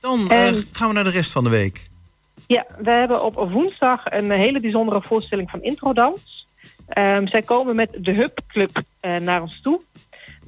[0.00, 1.82] Dan eh, En- gaan we naar de rest van de week.
[2.46, 6.33] Ja, we hebben op woensdag een hele bijzondere voorstelling van Introdans.
[6.88, 9.80] Ehm, zij komen met de Hub Club eh, naar ons toe.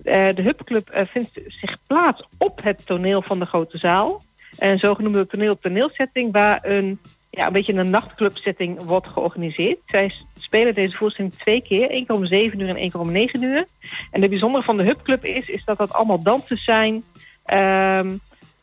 [0.04, 4.22] Eh, de Hub Club eh, vindt zich plaats op het toneel van de grote zaal.
[4.58, 9.80] Een zogenoemde toneel-toneelsetting waar een, ja, een beetje een nachtclubsetting wordt georganiseerd.
[9.86, 13.12] Zij spelen deze voorstelling twee keer, één keer om 7 uur en één keer om
[13.12, 13.66] 9 uur.
[14.10, 17.02] En het bijzondere van de Hub Club is, is dat dat allemaal dansers zijn.
[17.44, 18.16] Ehm,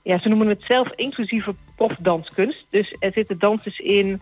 [0.03, 2.67] ja, ze noemen het zelf inclusieve profdanskunst.
[2.69, 4.21] Dus er zitten dansers in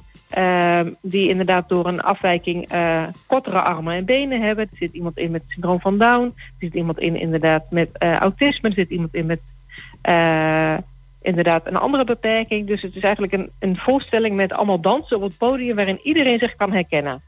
[1.02, 4.68] die inderdaad door een afwijking eh, kortere armen en benen hebben.
[4.72, 6.26] Er zit iemand in met syndroom van Down.
[6.26, 8.70] Er zit iemand in inderdaad met eh, autisme.
[8.70, 9.42] Er zit iemand in met
[10.02, 10.78] eh,
[11.22, 12.68] inderdaad een andere beperking.
[12.68, 16.40] Dus het is eigenlijk een, een voorstelling met allemaal dansen op het podium waarin iedereen
[16.40, 17.22] zich kan herkennen.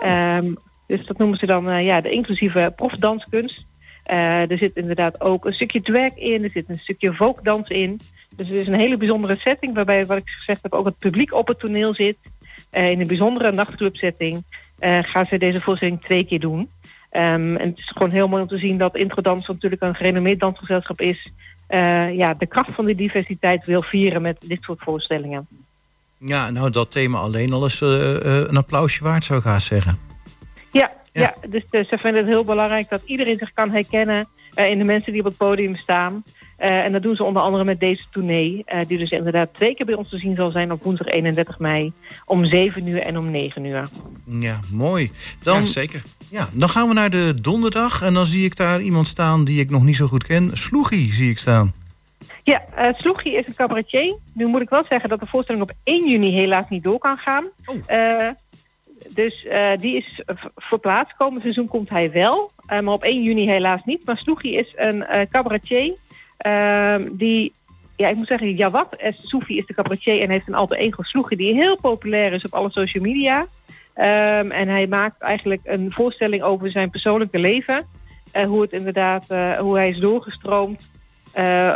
[0.00, 0.54] Ehm,
[0.86, 3.66] dus dat noemen ze dan ja, de inclusieve profdanskunst.
[4.02, 8.00] Er zit inderdaad ook een stukje drag in, er zit een stukje folkdans in.
[8.36, 11.34] Dus het is een hele bijzondere setting waarbij, wat ik gezegd heb, ook het publiek
[11.34, 12.18] op het toneel zit.
[12.70, 14.44] Eh, in een bijzondere nachtclubsetting
[14.78, 16.70] eh gaan zij deze voorstelling twee keer doen.
[17.10, 20.40] Ehm, en het is gewoon heel mooi om te zien dat Introdans natuurlijk een gerenommeerd
[20.40, 21.32] dansgezelschap is.
[21.66, 25.48] eh, ja, de kracht van die diversiteit wil vieren met dit soort voorstellingen.
[26.18, 29.98] Ja, nou dat thema alleen al is een applausje waard, zou ik haast zeggen.
[30.70, 31.34] Ja, ja.
[31.48, 34.84] dus eh, ze vinden het heel belangrijk dat iedereen zich kan herkennen eh, in de
[34.84, 36.24] mensen die op het podium staan.
[36.56, 39.74] Eh, en dat doen ze onder andere met deze tournee, eh, die dus inderdaad twee
[39.74, 41.92] keer bij ons te zien zal zijn op woensdag 31 mei
[42.24, 43.88] om 7 uur en om 9 uur.
[44.24, 45.10] Ja, mooi.
[45.42, 46.02] Dan, Ja, zeker.
[46.28, 49.60] Ja, dan gaan we naar de donderdag en dan zie ik daar iemand staan die
[49.60, 50.50] ik nog niet zo goed ken.
[50.52, 51.74] Sloegie zie ik staan.
[52.42, 54.16] Ja, eh Sloegie is een cabaretier.
[54.34, 57.16] Nu moet ik wel zeggen dat de voorstelling op 1 juni helaas niet door kan
[57.16, 57.44] gaan.
[57.86, 58.28] Eh,
[59.14, 60.22] dus eh, die is
[60.56, 61.16] verplaatst.
[61.16, 64.06] Komend seizoen komt hij wel, eh, maar op 1 juni helaas niet.
[64.06, 65.96] Maar Sloegie is een eh, cabaretier
[66.36, 67.52] ehm, die...
[67.96, 71.36] Ja, ik moet zeggen, Jawad Soefi is de cabaretier en heeft een alter ego Sloegie
[71.36, 73.46] die heel populair is op alle social media.
[73.94, 77.86] Ehm, en hij maakt eigenlijk een voorstelling over zijn persoonlijke leven.
[78.46, 79.26] Hoe het inderdaad,
[79.58, 80.90] hoe hij is doorgestroomd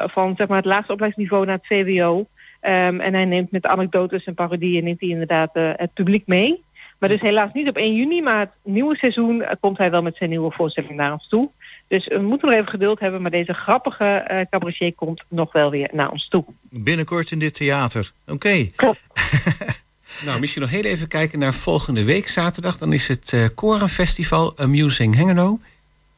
[0.07, 2.26] van zeg maar, het laagste opleidingsniveau naar het VWO.
[2.61, 6.64] Ehm, en hij neemt met anekdotes en parodieën neemt hij inderdaad het publiek mee.
[6.99, 10.03] Maar dus helaas niet op 1 juni, maar het nieuwe seizoen eh, komt hij wel
[10.03, 11.51] met zijn nieuwe voorstelling naar ons toe.
[11.88, 15.70] Dus we moeten nog even geduld hebben, maar deze grappige eh cabaretier komt nog wel
[15.70, 16.44] weer naar ons toe.
[16.61, 18.11] Binnenkort in dit theater.
[18.26, 18.66] Oké.
[18.76, 19.03] Klopt.
[20.24, 22.78] Nou, misschien nog heel even kijken naar volgende week zaterdag.
[22.78, 25.59] Dan is het eh Korenfestival Amusing Hengelo.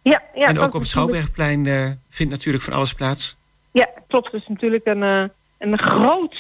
[0.02, 1.64] Ja, ja, en ook op het Schouwbergplein
[2.08, 3.36] vindt natuurlijk van alles plaats.
[3.72, 4.32] Ja, klopt.
[4.32, 6.36] Het is natuurlijk een, een groot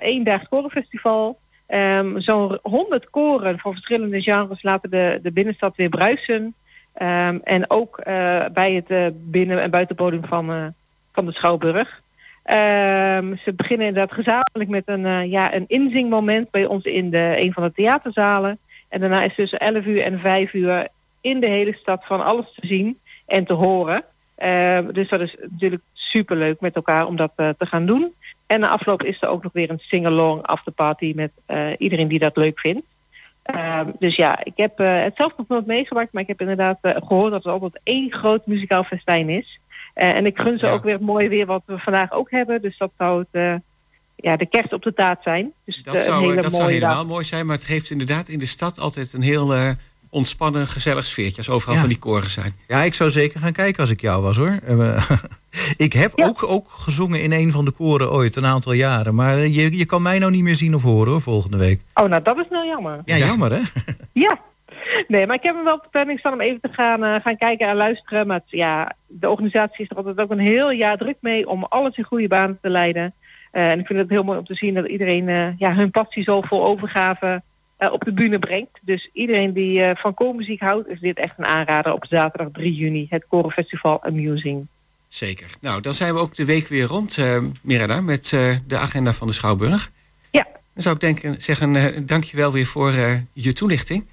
[0.00, 1.38] eendaags korenfestival.
[1.72, 6.54] Ehm, Zo'n 100 koren van verschillende genres laten de, de binnenstad weer bruisen.
[6.94, 10.66] Ehm, en ook eh, bij het eh, binnen- en buitenpodium van, eh,
[11.12, 12.00] van de Schouwburg.
[12.42, 17.52] Ehm, ze beginnen inderdaad gezamenlijk met een, ja, een inzingmoment bij ons in de, een
[17.52, 18.58] van de theaterzalen.
[18.88, 20.88] En daarna is tussen 11 uur en 5 uur
[21.20, 24.04] in de hele stad van alles te zien en te horen.
[24.92, 25.82] Dus dat is natuurlijk
[26.12, 28.12] superleuk met elkaar om dat eh, te gaan doen.
[28.52, 32.18] En na afloop is er ook nog weer een sing-along afterparty met eh, iedereen die
[32.18, 32.86] dat leuk vindt.
[33.42, 36.78] Ehm, dus ja, ik heb eh, het zelf nog nooit meegemaakt, maar ik heb inderdaad
[36.82, 39.60] eh, gehoord dat het altijd één groot muzikaal festijn is.
[39.94, 42.62] En ik gun ze ook weer het mooie weer wat we vandaag ook hebben.
[42.62, 43.60] Dus dat zou het,
[44.16, 45.52] ja, de kerst op de taart zijn.
[45.64, 47.06] Dus Dat, zou, dat zou helemaal dag.
[47.06, 47.46] mooi zijn.
[47.46, 49.54] Maar het geeft inderdaad in de stad altijd een heel
[50.12, 51.36] ontspannen, gezellig sfeertje.
[51.36, 51.80] Als overal Ja.
[51.80, 52.54] van die koren zijn.
[52.68, 54.58] Ja, ik zou zeker gaan kijken als ik jou was hoor.
[54.66, 55.10] Eh,
[55.76, 59.14] ik heb ook, ook gezongen in een van de koren ooit, een aantal jaren.
[59.14, 61.80] Maar eh, je, je kan mij nou niet meer zien of horen hoor, volgende week.
[61.94, 63.00] Oh, nou dat is nou jammer.
[63.04, 63.60] Ja, jammer hè?
[64.12, 64.40] Ja.
[65.08, 67.14] Nee, maar ik heb hem wel op de planning staan om even te gaan, eh,
[67.22, 68.26] gaan kijken en luisteren.
[68.26, 71.64] Maar het- ja, de organisatie is er altijd ook een heel jaar druk mee om
[71.64, 73.14] alles in goede banen te leiden.
[73.50, 75.90] Eh, en ik vind het heel mooi om te zien dat iedereen eh, ja, hun
[75.90, 77.42] passie zo vol overgave
[77.82, 78.78] eh, op de bühne brengt.
[78.82, 82.74] Dus iedereen die eh, van koormuziek houdt, is dit echt een aanrader op zaterdag 3
[82.74, 83.06] juni.
[83.10, 84.66] Het Korenfestival Amusing.
[85.08, 85.46] Zeker.
[85.60, 88.28] Nou, dan zijn we ook de week weer rond, eh Mirella, met
[88.66, 89.90] de agenda van de Schouwburg.
[90.30, 90.46] Ja.
[90.74, 92.92] Dan zou ik denken, zeggen, eh dank je wel weer voor
[93.32, 94.06] je toelichting.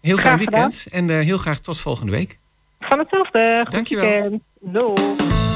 [0.00, 2.38] Heel fijn Graag weekend en heel graag tot volgende week.
[2.80, 3.60] Van hetzelfde.
[3.62, 4.10] Goed Dankjewel.
[4.10, 4.42] weekend.
[4.60, 5.51] Doei.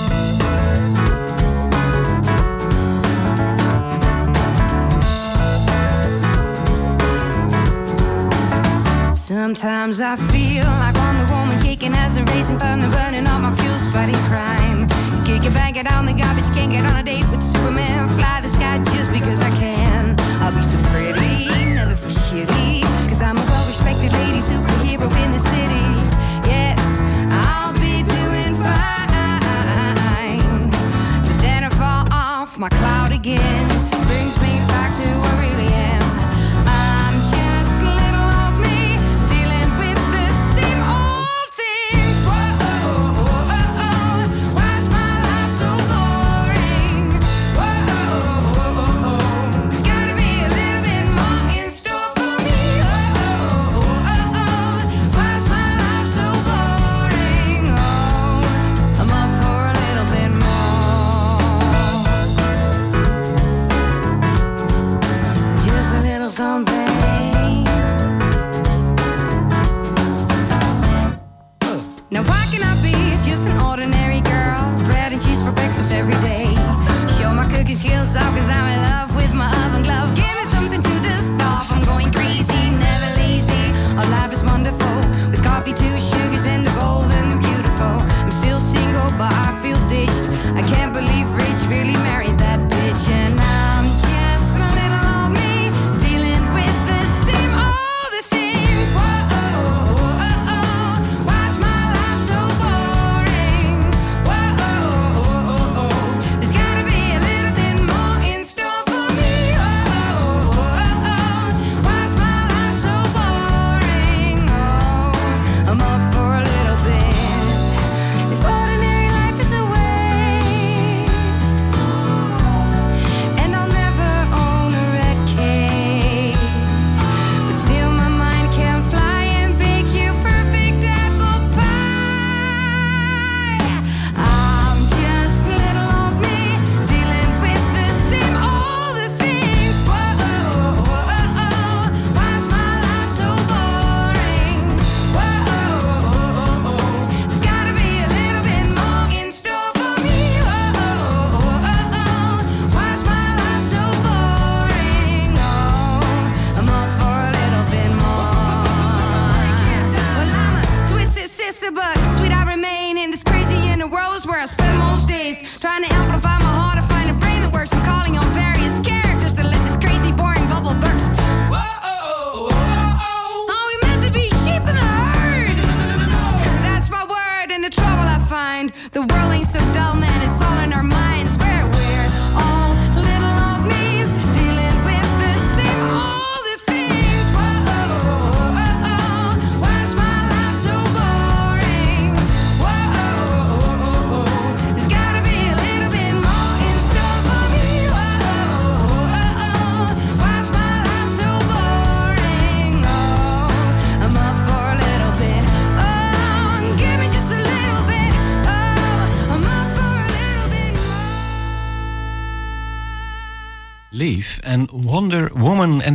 [9.27, 13.89] Sometimes I feel like Wonder Woman kicking as a racing thunder, burning all my fuels,
[13.91, 14.87] fighting crime.
[15.27, 18.09] Kick it, bang it on the garbage, can't get on a date with Superman.
[18.11, 18.46] Fly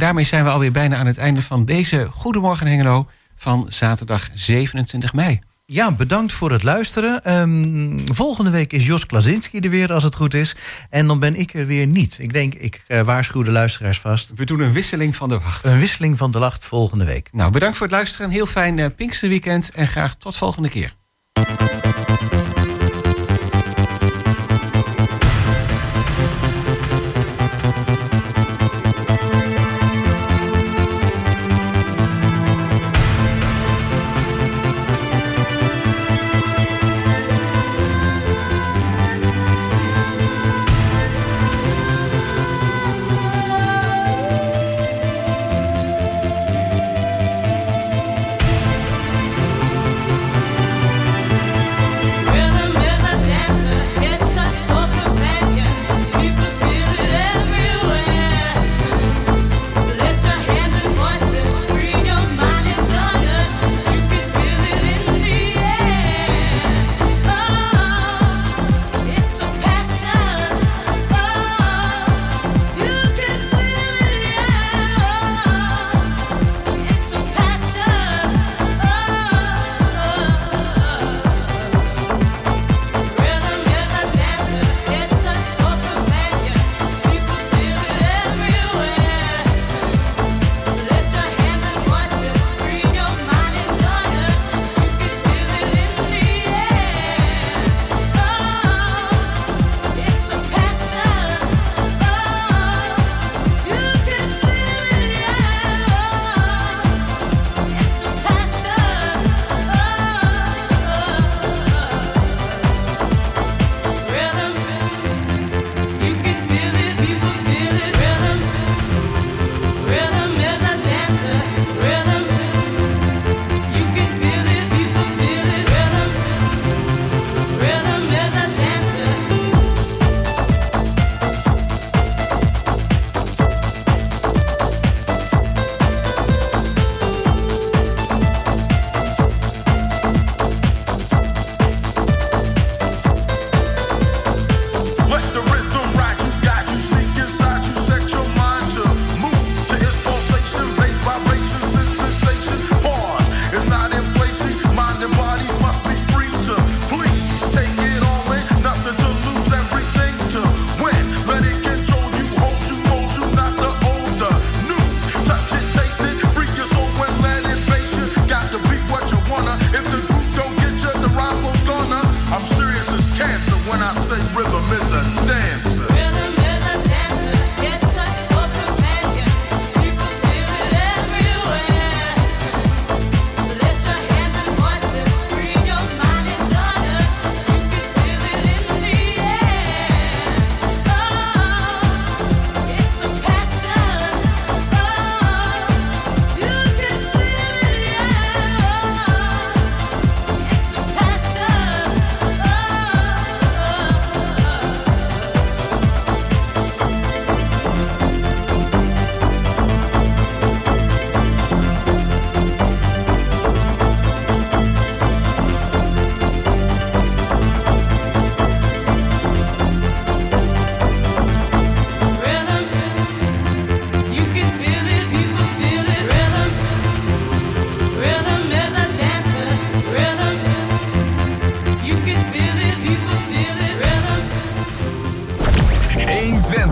[0.01, 5.13] daarmee zijn we alweer bijna aan het einde van deze Goedemorgen Hengelo van zaterdag 27
[5.13, 5.39] mei.
[5.65, 7.23] Ja, bedankt voor het luisteren.
[7.23, 10.55] Ehm, volgende week is Jos Klazinski er weer, als het goed is.
[10.89, 12.17] En dan ben ik er weer niet.
[12.19, 14.31] Ik denk, ik eh, waarschuw de luisteraars vast.
[14.35, 15.65] We doen een wisseling van de wacht.
[15.65, 17.29] Een wisseling van de wacht volgende week.
[17.31, 18.29] Nou, bedankt voor het luisteren.
[18.29, 20.93] Heel fijn eh, Pinksterweekend en graag tot volgende keer.